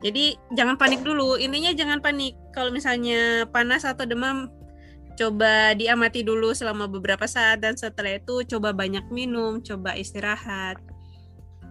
Jadi 0.00 0.32
jangan 0.56 0.80
panik 0.80 1.04
dulu. 1.04 1.36
Intinya 1.36 1.76
jangan 1.76 2.00
panik. 2.00 2.32
Kalau 2.56 2.72
misalnya 2.72 3.44
panas 3.52 3.84
atau 3.84 4.08
demam, 4.08 4.48
coba 5.20 5.76
diamati 5.76 6.24
dulu 6.24 6.56
selama 6.56 6.88
beberapa 6.88 7.28
saat 7.28 7.60
dan 7.60 7.76
setelah 7.76 8.16
itu 8.16 8.40
coba 8.48 8.72
banyak 8.72 9.04
minum, 9.12 9.60
coba 9.60 9.92
istirahat. 10.00 10.80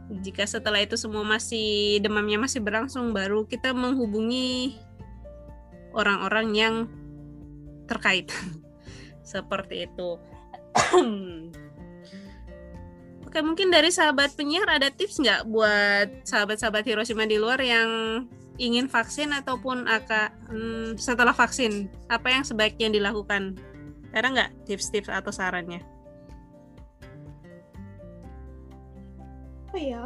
Jika 0.09 0.49
setelah 0.49 0.81
itu 0.81 0.97
semua 0.97 1.21
masih 1.21 2.01
demamnya 2.01 2.41
masih 2.41 2.65
berlangsung, 2.65 3.13
baru 3.13 3.45
kita 3.45 3.77
menghubungi 3.77 4.73
orang-orang 5.93 6.47
yang 6.57 6.75
terkait. 7.85 8.33
Seperti 9.21 9.85
itu. 9.85 10.17
Oke, 13.29 13.45
mungkin 13.45 13.69
dari 13.69 13.93
sahabat 13.93 14.33
penyiar 14.33 14.65
ada 14.65 14.89
tips 14.89 15.21
nggak 15.21 15.45
buat 15.45 16.25
sahabat-sahabat 16.25 16.81
Hiroshima 16.81 17.29
di 17.29 17.37
luar 17.37 17.61
yang 17.61 18.25
ingin 18.57 18.89
vaksin 18.89 19.29
ataupun 19.29 19.85
aka, 19.85 20.33
hmm, 20.49 20.97
setelah 20.97 21.37
vaksin, 21.37 21.93
apa 22.09 22.33
yang 22.33 22.41
sebaiknya 22.41 22.89
dilakukan? 22.89 23.53
Ada 24.17 24.27
nggak 24.33 24.49
tips-tips 24.65 25.13
atau 25.13 25.29
sarannya? 25.29 25.85
Oh 29.73 29.79
ya. 29.79 30.03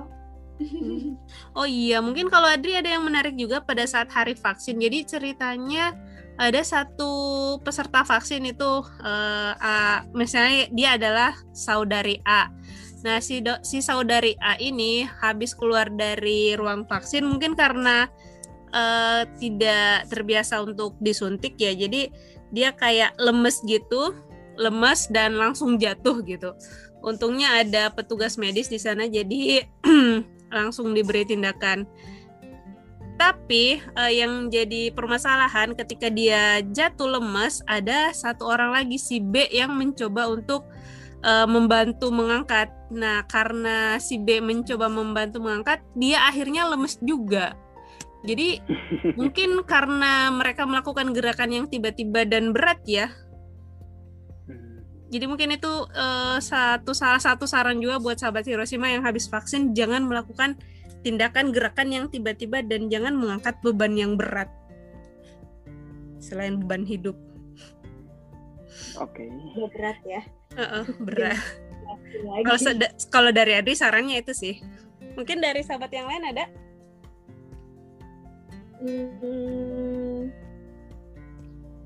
Oh 1.58 1.68
iya, 1.68 2.02
mungkin 2.02 2.30
kalau 2.30 2.46
Adri 2.50 2.78
ada 2.78 2.90
yang 2.90 3.06
menarik 3.06 3.34
juga 3.38 3.62
pada 3.62 3.84
saat 3.90 4.10
hari 4.14 4.38
vaksin. 4.38 4.78
Jadi 4.82 5.06
ceritanya 5.06 5.94
ada 6.38 6.62
satu 6.66 7.12
peserta 7.62 8.02
vaksin 8.02 8.42
itu, 8.46 8.72
eh, 9.06 9.54
A, 9.58 10.02
misalnya 10.18 10.70
dia 10.74 10.90
adalah 10.98 11.34
saudari 11.54 12.18
A. 12.26 12.50
Nah, 13.04 13.20
si 13.20 13.44
do- 13.44 13.60
si 13.62 13.84
saudari 13.84 14.34
A 14.40 14.56
ini 14.58 15.04
habis 15.04 15.54
keluar 15.54 15.92
dari 15.92 16.56
ruang 16.56 16.88
vaksin 16.88 17.26
mungkin 17.28 17.54
karena 17.54 18.08
eh, 18.74 19.22
tidak 19.38 20.10
terbiasa 20.10 20.66
untuk 20.66 20.98
disuntik 20.98 21.54
ya. 21.62 21.78
Jadi 21.78 22.10
dia 22.50 22.74
kayak 22.74 23.14
lemes 23.22 23.62
gitu, 23.70 24.18
lemes 24.58 25.06
dan 25.14 25.38
langsung 25.38 25.78
jatuh 25.78 26.26
gitu. 26.26 26.58
Untungnya 27.04 27.60
ada 27.60 27.92
petugas 27.92 28.40
medis 28.40 28.72
di 28.72 28.80
sana 28.80 29.06
jadi 29.12 29.68
langsung 30.58 30.96
diberi 30.96 31.28
tindakan. 31.28 31.84
Tapi 33.20 33.78
eh, 33.78 34.12
yang 34.16 34.48
jadi 34.48 34.90
permasalahan 34.96 35.76
ketika 35.76 36.08
dia 36.08 36.64
jatuh 36.64 37.20
lemas 37.20 37.62
ada 37.68 38.16
satu 38.16 38.48
orang 38.48 38.74
lagi 38.74 38.96
si 38.98 39.20
B 39.20 39.52
yang 39.52 39.76
mencoba 39.76 40.32
untuk 40.32 40.64
eh, 41.22 41.48
membantu 41.48 42.10
mengangkat. 42.10 42.72
Nah, 42.94 43.28
karena 43.28 44.00
si 44.00 44.18
B 44.18 44.40
mencoba 44.40 44.88
membantu 44.88 45.44
mengangkat, 45.44 45.84
dia 46.00 46.24
akhirnya 46.24 46.72
lemes 46.72 46.98
juga. 47.04 47.54
Jadi 48.24 48.64
mungkin 49.20 49.62
karena 49.68 50.32
mereka 50.32 50.64
melakukan 50.64 51.12
gerakan 51.12 51.52
yang 51.52 51.66
tiba-tiba 51.68 52.24
dan 52.24 52.56
berat 52.56 52.80
ya. 52.88 53.12
Jadi 55.14 55.30
mungkin 55.30 55.54
itu 55.54 55.70
eh, 55.94 56.42
satu 56.42 56.98
salah 56.98 57.22
satu 57.22 57.46
saran 57.46 57.78
juga 57.78 58.02
buat 58.02 58.18
sahabat 58.18 58.50
Hiroshima 58.50 58.90
yang 58.90 59.06
habis 59.06 59.30
vaksin 59.30 59.78
jangan 59.78 60.10
melakukan 60.10 60.58
tindakan 61.06 61.54
gerakan 61.54 61.94
yang 61.94 62.06
tiba-tiba 62.10 62.66
dan 62.66 62.90
jangan 62.90 63.14
mengangkat 63.14 63.62
beban 63.62 63.94
yang 63.94 64.18
berat. 64.18 64.50
Selain 66.18 66.58
beban 66.58 66.82
hidup. 66.82 67.14
Oke. 68.98 69.30
Udah 69.54 69.70
berat 69.70 70.00
ya. 70.02 70.22
Heeh, 70.58 70.86
berat. 70.98 71.38
Lagi. 72.26 72.46
Kalau 72.50 72.60
kalau 73.14 73.30
dari 73.30 73.54
Adri 73.54 73.78
sarannya 73.78 74.18
itu 74.18 74.34
sih. 74.34 74.58
Mungkin 75.14 75.46
dari 75.46 75.62
sahabat 75.62 75.94
yang 75.94 76.10
lain 76.10 76.26
ada? 76.26 76.46
Hmm, 78.82 80.34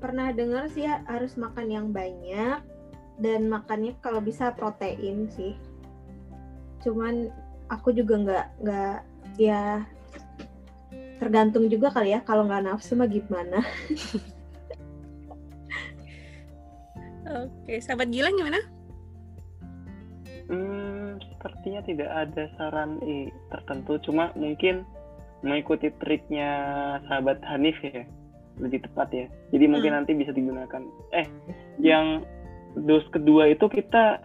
pernah 0.00 0.32
dengar 0.32 0.72
sih 0.72 0.88
ya, 0.88 1.04
harus 1.04 1.36
makan 1.36 1.68
yang 1.68 1.86
banyak 1.92 2.77
dan 3.18 3.50
makannya 3.50 3.94
kalau 4.00 4.22
bisa 4.22 4.54
protein 4.54 5.26
sih. 5.34 5.54
Cuman 6.82 7.30
aku 7.68 7.92
juga 7.92 8.14
nggak 8.18 8.46
nggak 8.64 8.98
ya 9.38 9.84
tergantung 11.18 11.66
juga 11.66 11.90
kali 11.90 12.14
ya 12.14 12.22
kalau 12.22 12.46
nggak 12.46 12.64
nafsu 12.64 12.94
mah 12.94 13.10
gimana. 13.10 13.58
Oke, 17.28 17.76
sahabat 17.84 18.08
Gilang 18.08 18.40
gimana? 18.40 18.56
Hmm, 20.48 21.20
sepertinya 21.20 21.84
tidak 21.84 22.08
ada 22.08 22.48
saran 22.56 22.96
eh, 23.04 23.28
tertentu, 23.52 24.00
cuma 24.00 24.32
mungkin 24.32 24.88
mengikuti 25.44 25.92
triknya 26.00 26.48
sahabat 27.04 27.44
Hanif 27.44 27.76
ya, 27.84 28.08
lebih 28.56 28.80
tepat 28.80 29.08
ya. 29.12 29.26
Jadi 29.52 29.64
mungkin 29.68 29.92
Hmm. 29.92 29.98
nanti 30.00 30.16
bisa 30.16 30.32
digunakan. 30.32 30.82
Eh, 31.12 31.28
yang 31.84 32.24
dos 32.74 33.04
kedua 33.14 33.48
itu 33.48 33.64
kita 33.70 34.20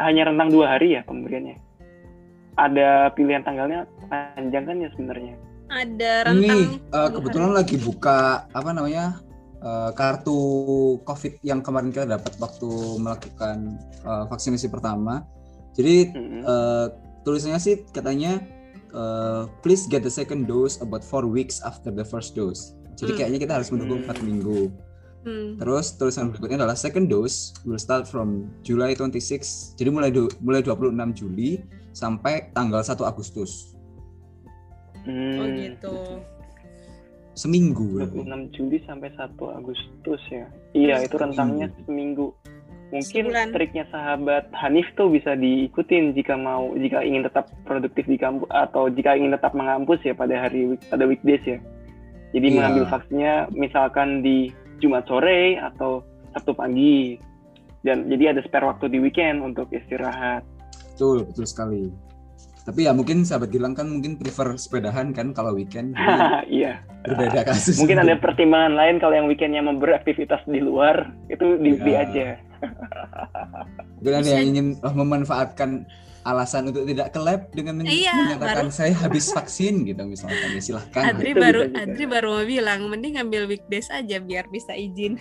hanya 0.00 0.30
rentang 0.30 0.50
dua 0.50 0.76
hari 0.78 0.96
ya 0.96 1.02
pemberiannya. 1.04 1.60
Ada 2.54 3.10
pilihan 3.18 3.42
tanggalnya 3.42 3.90
panjang 4.08 4.64
kan 4.64 4.76
ya 4.78 4.88
sebenarnya. 4.94 5.34
Ada 5.74 6.12
Ini 6.30 6.48
rentang 6.48 6.62
eh, 6.92 7.10
kebetulan 7.10 7.52
lagi 7.52 7.76
buka 7.80 8.46
apa 8.52 8.70
namanya 8.70 9.18
uh, 9.64 9.90
kartu 9.96 10.38
COVID 11.02 11.40
yang 11.42 11.64
kemarin 11.64 11.90
kita 11.90 12.06
dapat 12.06 12.36
waktu 12.38 12.70
melakukan 13.00 13.80
uh, 14.04 14.28
vaksinasi 14.28 14.68
pertama. 14.70 15.24
Jadi 15.74 16.14
mm-hmm. 16.14 16.40
uh, 16.46 16.86
tulisannya 17.26 17.58
sih 17.58 17.82
katanya 17.90 18.38
uh, 18.94 19.50
please 19.64 19.88
get 19.90 20.04
the 20.06 20.12
second 20.12 20.46
dose 20.46 20.78
about 20.78 21.02
four 21.02 21.26
weeks 21.26 21.64
after 21.64 21.90
the 21.90 22.04
first 22.04 22.36
dose. 22.38 22.76
Jadi 22.94 23.10
mm. 23.10 23.18
kayaknya 23.18 23.40
kita 23.42 23.52
harus 23.58 23.68
menunggu 23.74 24.06
empat 24.06 24.22
mm. 24.22 24.24
minggu. 24.24 24.70
Hmm. 25.24 25.56
Terus 25.56 25.96
tulisan 25.96 26.28
berikutnya 26.28 26.60
adalah 26.64 26.76
second 26.76 27.08
dose 27.08 27.56
will 27.64 27.80
start 27.80 28.04
from 28.04 28.52
July 28.60 28.92
26. 28.92 29.74
Jadi 29.80 29.88
mulai 29.88 30.12
du 30.12 30.28
mulai 30.44 30.60
26 30.60 30.92
Juli 31.16 31.64
sampai 31.96 32.52
tanggal 32.52 32.84
1 32.84 33.00
Agustus. 33.08 33.72
Hmm. 35.08 35.40
Oh 35.40 35.48
gitu. 35.48 35.94
Seminggu. 37.34 38.04
26 38.04 38.52
Juli 38.52 38.78
sampai 38.84 39.10
1 39.16 39.58
Agustus 39.58 40.20
ya. 40.28 40.46
Iya, 40.76 41.08
itu 41.08 41.16
rentangnya 41.16 41.72
seminggu. 41.88 42.36
Mungkin 42.94 43.32
Sebulan. 43.32 43.50
triknya 43.50 43.84
sahabat 43.90 44.54
Hanif 44.54 44.86
tuh 44.94 45.10
bisa 45.10 45.34
diikutin 45.34 46.14
jika 46.14 46.38
mau 46.38 46.70
jika 46.78 47.02
ingin 47.02 47.26
tetap 47.26 47.50
produktif 47.66 48.06
di 48.06 48.14
kampus 48.14 48.46
atau 48.54 48.86
jika 48.86 49.18
ingin 49.18 49.34
tetap 49.34 49.50
mengampus 49.56 49.98
ya 50.06 50.14
pada 50.14 50.36
hari 50.36 50.78
pada 50.92 51.02
weekdays 51.02 51.42
ya. 51.42 51.58
Jadi 52.36 52.46
yeah. 52.50 52.56
mengambil 52.60 52.84
vaksinnya 52.86 53.34
misalkan 53.50 54.22
di 54.22 54.54
Jumat 54.84 55.08
sore 55.08 55.56
atau 55.56 56.04
Sabtu 56.36 56.52
pagi. 56.52 57.16
Dan 57.84 58.08
jadi 58.08 58.36
ada 58.36 58.40
spare 58.44 58.68
waktu 58.68 58.92
di 58.92 58.98
weekend 59.00 59.44
untuk 59.44 59.68
istirahat. 59.72 60.44
Betul, 60.92 61.24
betul 61.24 61.44
sekali. 61.48 61.92
Tapi 62.64 62.88
ya 62.88 62.96
mungkin 62.96 63.28
sahabat 63.28 63.52
Gilang 63.52 63.76
kan 63.76 63.84
mungkin 63.84 64.16
prefer 64.16 64.56
sepedahan 64.56 65.12
kan 65.12 65.36
kalau 65.36 65.52
weekend. 65.52 65.92
Iya. 66.48 66.80
Berbeda 67.04 67.44
kasus. 67.44 67.76
Mungkin 67.76 68.00
ada 68.00 68.16
pertimbangan 68.16 68.72
lain 68.72 68.96
kalau 68.96 69.12
yang 69.12 69.28
weekendnya 69.28 69.60
mau 69.60 69.76
beraktivitas 69.76 70.40
di 70.48 70.64
luar 70.64 71.12
itu 71.28 71.60
di, 71.60 71.76
ya. 71.84 72.08
aja. 72.08 72.28
mungkin 74.00 74.14
ada 74.24 74.30
yang 74.32 74.46
ingin 74.56 74.66
oh, 74.80 74.94
memanfaatkan 74.96 75.84
alasan 76.24 76.72
untuk 76.72 76.88
tidak 76.88 77.12
ke 77.12 77.20
lab 77.20 77.52
dengan 77.52 77.80
men 77.80 77.86
iya, 77.86 78.16
menyatakan 78.16 78.72
baru... 78.72 78.72
saya 78.72 78.96
habis 78.96 79.28
vaksin 79.28 79.84
gitu 79.84 80.02
misalkan 80.08 80.56
ya 80.56 80.62
silahkan. 80.64 81.12
Adri 81.12 81.36
baru 81.36 81.68
bisa 81.68 81.76
Adri 81.76 82.04
baru 82.08 82.28
mau 82.40 82.44
bilang 82.48 82.88
mending 82.88 83.20
ambil 83.20 83.44
weekdays 83.44 83.92
aja 83.92 84.16
biar 84.18 84.48
bisa 84.48 84.72
izin. 84.72 85.20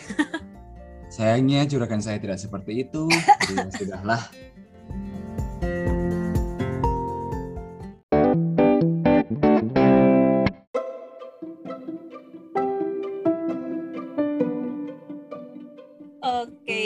Sayangnya 1.13 1.67
juragan 1.69 2.01
saya 2.01 2.17
tidak 2.17 2.39
seperti 2.39 2.87
itu. 2.87 3.05
Jadi 3.45 3.69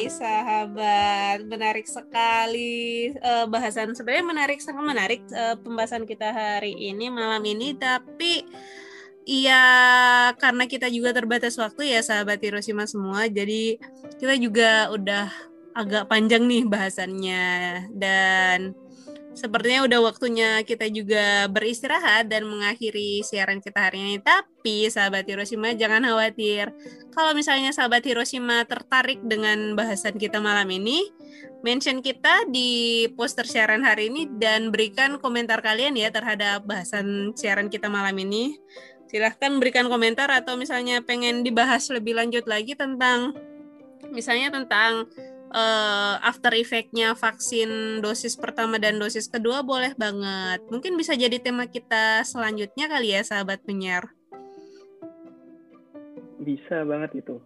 sahabat. 0.09 1.45
Menarik 1.45 1.87
sekali 1.87 3.11
uh, 3.21 3.45
bahasan. 3.47 3.93
Sebenarnya 3.93 4.25
menarik 4.25 4.59
sangat 4.59 4.83
menarik 4.83 5.21
uh, 5.31 5.55
pembahasan 5.59 6.07
kita 6.07 6.31
hari 6.31 6.73
ini 6.75 7.11
malam 7.11 7.43
ini. 7.45 7.75
Tapi 7.75 8.47
Iya, 9.27 9.59
karena 10.39 10.71
kita 10.71 10.87
juga 10.87 11.11
terbatas 11.11 11.59
waktu 11.59 11.91
ya 11.91 11.99
sahabat 11.99 12.39
Hiroshima 12.39 12.87
semua. 12.87 13.27
Jadi 13.27 13.75
kita 14.23 14.39
juga 14.39 14.87
udah 14.87 15.27
agak 15.75 16.07
panjang 16.07 16.47
nih 16.47 16.63
bahasannya. 16.63 17.45
Dan 17.91 18.71
Sepertinya 19.37 19.85
udah 19.85 19.99
waktunya 20.01 20.65
kita 20.65 20.89
juga 20.89 21.45
beristirahat 21.45 22.25
dan 22.25 22.49
mengakhiri 22.49 23.21
siaran 23.21 23.61
kita 23.61 23.85
hari 23.85 24.01
ini. 24.01 24.15
Tapi 24.17 24.89
sahabat 24.89 25.29
Hiroshima 25.29 25.77
jangan 25.77 26.01
khawatir. 26.09 26.73
Kalau 27.13 27.37
misalnya 27.37 27.69
sahabat 27.69 28.01
Hiroshima 28.01 28.65
tertarik 28.65 29.21
dengan 29.21 29.77
bahasan 29.77 30.17
kita 30.17 30.41
malam 30.41 30.65
ini, 30.73 31.13
mention 31.61 32.01
kita 32.01 32.49
di 32.49 33.05
poster 33.13 33.45
siaran 33.45 33.85
hari 33.85 34.09
ini 34.09 34.25
dan 34.41 34.73
berikan 34.73 35.21
komentar 35.21 35.61
kalian 35.61 35.93
ya 35.93 36.09
terhadap 36.09 36.65
bahasan 36.65 37.37
siaran 37.37 37.69
kita 37.69 37.93
malam 37.93 38.17
ini. 38.17 38.57
Silahkan 39.05 39.53
berikan 39.61 39.85
komentar 39.85 40.33
atau 40.33 40.57
misalnya 40.57 41.05
pengen 41.05 41.45
dibahas 41.45 41.93
lebih 41.93 42.17
lanjut 42.17 42.49
lagi 42.49 42.73
tentang 42.73 43.37
misalnya 44.09 44.49
tentang 44.49 45.05
uh, 45.51 46.15
after 46.23 46.51
effect-nya 46.55 47.15
vaksin 47.15 47.99
dosis 48.03 48.35
pertama 48.35 48.79
dan 48.81 48.99
dosis 48.99 49.27
kedua 49.27 49.63
boleh 49.63 49.93
banget. 49.95 50.63
Mungkin 50.67 50.99
bisa 50.99 51.15
jadi 51.15 51.39
tema 51.39 51.67
kita 51.67 52.23
selanjutnya 52.27 52.87
kali 52.91 53.15
ya 53.15 53.21
sahabat 53.23 53.63
penyiar. 53.63 54.11
Bisa 56.41 56.83
banget 56.87 57.23
itu. 57.23 57.37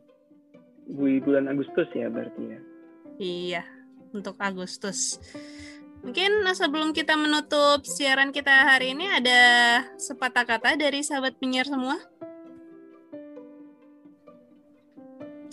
Bu 0.92 1.08
bulan 1.24 1.48
Agustus 1.48 1.88
ya 1.94 2.10
berarti 2.10 2.44
ya. 2.44 2.60
Iya, 3.22 3.64
untuk 4.12 4.36
Agustus. 4.42 5.22
Mungkin 6.02 6.42
sebelum 6.58 6.98
kita 6.98 7.14
menutup 7.14 7.86
siaran 7.86 8.34
kita 8.34 8.66
hari 8.66 8.98
ini 8.98 9.06
ada 9.06 9.42
sepatah 10.02 10.50
kata 10.50 10.74
dari 10.74 11.06
sahabat 11.06 11.38
penyiar 11.38 11.70
semua. 11.70 12.02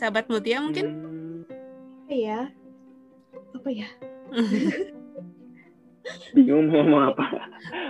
Sahabat 0.01 0.30
Mutia 0.32 0.64
mungkin? 0.64 0.86
Hmm 0.88 1.07
ya? 2.14 2.40
Apa 3.54 3.68
ya? 3.72 3.88
Bingung 6.32 6.72
mau 6.72 6.80
ngomong 6.80 7.02
apa. 7.12 7.24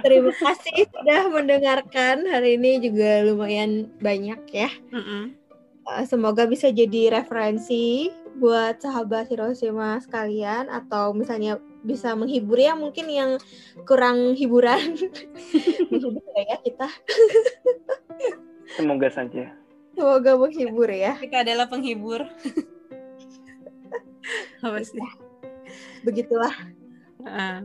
Terima 0.03 0.33
kasih 0.35 0.91
sudah 0.91 1.31
mendengarkan. 1.31 2.27
Hari 2.27 2.59
ini 2.59 2.83
juga 2.83 3.23
lumayan 3.23 3.91
banyak 4.03 4.41
ya. 4.51 4.71
Mm 4.91 5.03
-mm. 5.03 5.23
semoga 6.05 6.45
bisa 6.45 6.69
jadi 6.69 7.17
referensi 7.17 8.13
buat 8.37 8.79
sahabat 8.79 9.33
Hiroshima 9.33 9.99
sekalian 10.05 10.69
atau 10.69 11.17
misalnya 11.17 11.59
bisa 11.81 12.13
menghibur 12.13 12.61
ya 12.61 12.77
mungkin 12.77 13.09
yang 13.09 13.31
kurang 13.89 14.37
hiburan. 14.37 14.95
Menghibur 15.91 16.23
ya 16.37 16.57
kita. 16.61 16.89
Semoga 18.77 19.09
saja. 19.11 19.57
Semoga 19.97 20.39
menghibur 20.39 20.87
ya. 20.93 21.19
Kita 21.19 21.43
adalah 21.43 21.67
penghibur 21.67 22.29
apa 24.65 24.79
sih? 24.85 25.03
Begitulah. 26.03 26.55
Uh. 27.23 27.61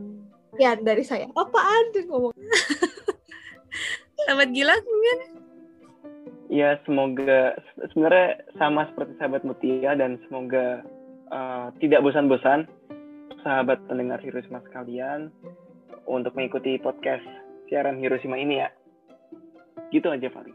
ya 0.58 0.78
dari 0.78 1.02
saya. 1.02 1.26
Apaan 1.34 1.84
tuh 1.90 2.04
ngomong? 2.06 2.32
Sahabat 4.24 4.48
gila 4.54 4.72
mungkin 4.72 5.44
ya 6.54 6.78
semoga 6.86 7.58
sebenarnya 7.90 8.46
sama 8.54 8.86
seperti 8.92 9.12
sahabat 9.18 9.42
Mutia 9.42 9.98
dan 9.98 10.22
semoga 10.30 10.86
uh, 11.34 11.74
tidak 11.82 12.06
bosan-bosan 12.06 12.70
sahabat 13.42 13.82
pendengar 13.90 14.22
Hiroshima 14.22 14.62
sekalian 14.70 15.34
untuk 16.06 16.30
mengikuti 16.38 16.78
podcast 16.78 17.26
siaran 17.66 17.98
Hiroshima 17.98 18.38
ini 18.38 18.62
ya. 18.62 18.70
Gitu 19.90 20.06
aja 20.06 20.30
paling 20.30 20.54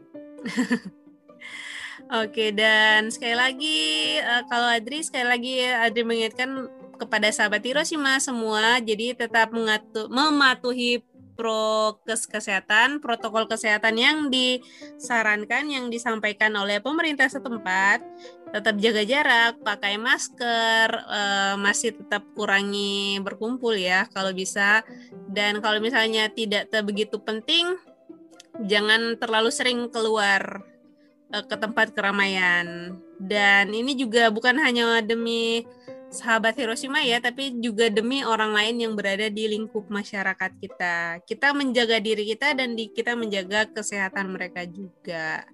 Oke, 2.10 2.50
dan 2.50 3.06
sekali 3.06 3.38
lagi 3.38 3.78
uh, 4.18 4.42
kalau 4.50 4.66
Adri 4.66 4.98
sekali 4.98 5.30
lagi 5.30 5.62
Adri 5.62 6.02
mengingatkan 6.02 6.66
kepada 6.98 7.30
sahabat 7.30 7.62
Hiroshima 7.62 8.18
semua, 8.18 8.82
jadi 8.82 9.14
tetap 9.14 9.54
mengatu, 9.54 10.10
mematuhi 10.10 11.06
prokes 11.38 12.26
kesehatan, 12.26 12.98
protokol 12.98 13.46
kesehatan 13.46 13.94
yang 13.94 14.18
disarankan, 14.26 15.70
yang 15.70 15.86
disampaikan 15.86 16.50
oleh 16.58 16.82
pemerintah 16.82 17.30
setempat, 17.30 18.02
tetap 18.50 18.74
jaga 18.82 19.02
jarak, 19.06 19.62
pakai 19.62 19.94
masker, 19.94 20.90
uh, 20.90 21.54
masih 21.62 21.94
tetap 21.94 22.26
kurangi 22.34 23.22
berkumpul 23.22 23.78
ya 23.78 24.10
kalau 24.10 24.34
bisa, 24.34 24.82
dan 25.30 25.62
kalau 25.62 25.78
misalnya 25.78 26.26
tidak 26.26 26.66
begitu 26.82 27.22
penting, 27.22 27.78
jangan 28.66 29.14
terlalu 29.14 29.54
sering 29.54 29.86
keluar 29.94 30.66
uh, 31.34 31.44
ke 31.46 31.56
tempat 31.56 31.94
keramaian. 31.94 32.98
Dan 33.18 33.74
ini 33.74 33.94
juga 33.98 34.28
bukan 34.30 34.58
hanya 34.60 35.00
demi 35.02 35.66
sahabat 36.10 36.58
Hiroshima 36.58 37.00
ya, 37.06 37.22
tapi 37.22 37.54
juga 37.62 37.86
demi 37.86 38.26
orang 38.26 38.50
lain 38.50 38.76
yang 38.82 38.92
berada 38.98 39.30
di 39.30 39.46
lingkup 39.46 39.86
masyarakat 39.86 40.52
kita. 40.58 41.22
Kita 41.22 41.54
menjaga 41.54 42.02
diri 42.02 42.26
kita 42.26 42.52
dan 42.58 42.74
di, 42.74 42.90
kita 42.90 43.14
menjaga 43.14 43.70
kesehatan 43.70 44.34
mereka 44.34 44.66
juga. 44.66 45.46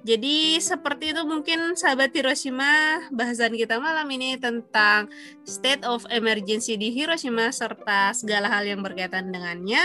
Jadi 0.00 0.56
seperti 0.56 1.12
itu 1.12 1.22
mungkin 1.28 1.76
sahabat 1.76 2.16
Hiroshima 2.16 3.04
bahasan 3.12 3.52
kita 3.52 3.76
malam 3.76 4.08
ini 4.08 4.40
tentang 4.40 5.12
state 5.44 5.84
of 5.84 6.08
emergency 6.08 6.80
di 6.80 6.88
Hiroshima 6.88 7.52
serta 7.52 8.16
segala 8.16 8.48
hal 8.48 8.64
yang 8.64 8.80
berkaitan 8.80 9.28
dengannya. 9.28 9.84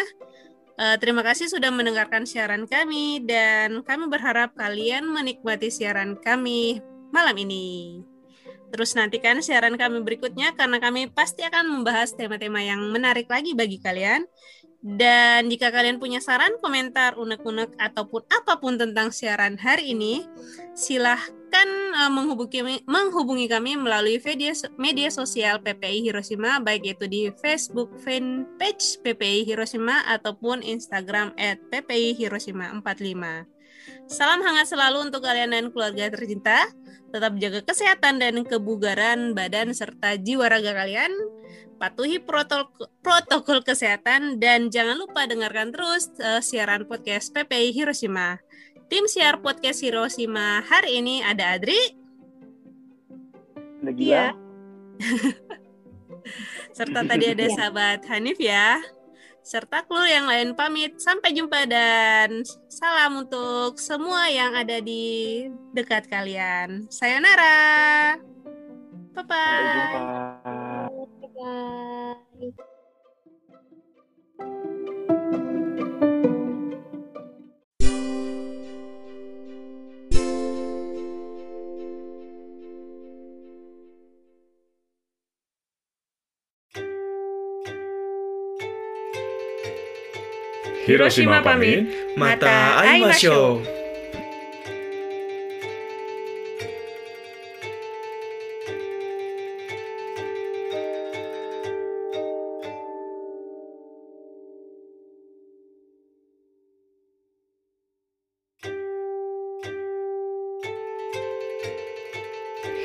Uh, 0.76 1.00
terima 1.00 1.24
kasih 1.24 1.48
sudah 1.48 1.72
mendengarkan 1.72 2.28
siaran 2.28 2.68
kami 2.68 3.24
dan 3.24 3.80
kami 3.88 4.12
berharap 4.12 4.52
kalian 4.60 5.08
menikmati 5.08 5.72
siaran 5.72 6.20
kami 6.20 6.84
malam 7.16 7.36
ini. 7.40 8.04
Terus 8.76 8.92
nantikan 8.92 9.40
siaran 9.40 9.80
kami 9.80 10.04
berikutnya 10.04 10.52
karena 10.52 10.84
kami 10.84 11.08
pasti 11.08 11.48
akan 11.48 11.80
membahas 11.80 12.12
tema-tema 12.12 12.60
yang 12.60 12.92
menarik 12.92 13.32
lagi 13.32 13.56
bagi 13.56 13.80
kalian. 13.80 14.28
Dan 14.86 15.48
jika 15.50 15.72
kalian 15.72 15.98
punya 15.98 16.22
saran, 16.22 16.60
komentar, 16.62 17.18
unek-unek, 17.18 17.74
ataupun 17.80 18.22
apa 18.30 18.62
pun 18.62 18.78
tentang 18.78 19.10
siaran 19.10 19.58
hari 19.58 19.98
ini, 19.98 20.28
silahkan 20.78 21.45
uh, 21.64 22.12
menghubungi, 22.12 22.84
menghubungi 22.84 23.48
kami 23.48 23.80
melalui 23.80 24.20
media, 24.20 24.52
media 24.76 25.08
sosial 25.08 25.64
PPI 25.64 26.04
Hiroshima, 26.04 26.60
baik 26.60 26.98
itu 26.98 27.06
di 27.08 27.32
Facebook 27.40 27.96
fanpage 28.04 29.00
PPI 29.00 29.48
Hiroshima 29.48 30.04
ataupun 30.12 30.60
Instagram 30.60 31.32
at 31.40 31.62
PPI 31.72 32.20
Hiroshima 32.20 32.76
45. 32.84 33.48
Salam 34.12 34.44
hangat 34.44 34.68
selalu 34.68 35.08
untuk 35.08 35.24
kalian 35.24 35.56
dan 35.56 35.72
keluarga 35.72 36.12
tercinta. 36.12 36.68
Tetap 37.16 37.40
jaga 37.40 37.64
kesehatan 37.64 38.20
dan 38.20 38.44
kebugaran 38.44 39.32
badan 39.32 39.72
serta 39.72 40.20
jiwa 40.20 40.52
raga 40.52 40.76
kalian 40.76 41.16
patuhi 41.76 42.24
protokol, 42.24 42.88
protokol 43.04 43.60
kesehatan 43.62 44.40
dan 44.40 44.72
jangan 44.72 44.96
lupa 44.96 45.28
dengarkan 45.28 45.76
terus 45.76 46.12
uh, 46.24 46.40
siaran 46.40 46.88
podcast 46.88 47.32
PPI 47.36 47.76
Hiroshima. 47.76 48.40
Tim 48.86 49.10
siar 49.10 49.42
podcast 49.42 49.82
Hiroshima 49.82 50.62
hari 50.62 51.02
ini 51.02 51.26
ada 51.26 51.58
Adri. 51.58 51.78
Ada 53.82 53.92
Gila. 53.92 54.14
Ya. 54.14 54.28
Serta 56.78 57.02
tadi 57.02 57.26
ada 57.34 57.46
iya. 57.50 57.54
sahabat 57.58 58.06
Hanif 58.14 58.38
ya. 58.38 58.78
Serta 59.42 59.82
kru 59.86 60.06
yang 60.06 60.30
lain 60.30 60.54
pamit. 60.54 61.02
Sampai 61.02 61.34
jumpa 61.34 61.66
dan 61.66 62.46
salam 62.70 63.26
untuk 63.26 63.82
semua 63.82 64.30
yang 64.30 64.54
ada 64.54 64.78
di 64.78 65.46
dekat 65.74 66.06
kalian. 66.06 66.86
Sayonara. 66.90 68.18
Bye-bye. 69.18 69.26
Sampai 69.26 69.74
jumpa. 69.82 70.25
Hiroshima 90.86 91.42
pamit, 91.42 91.90
mata 92.16 92.78
aimashou. 92.78 93.62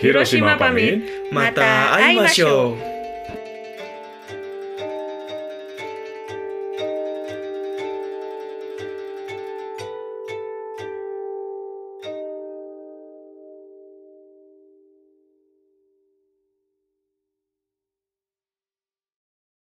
Hiroshima 0.01 0.57
pamit, 0.57 1.05
mata 1.31 1.93
aimashou. 1.93 2.90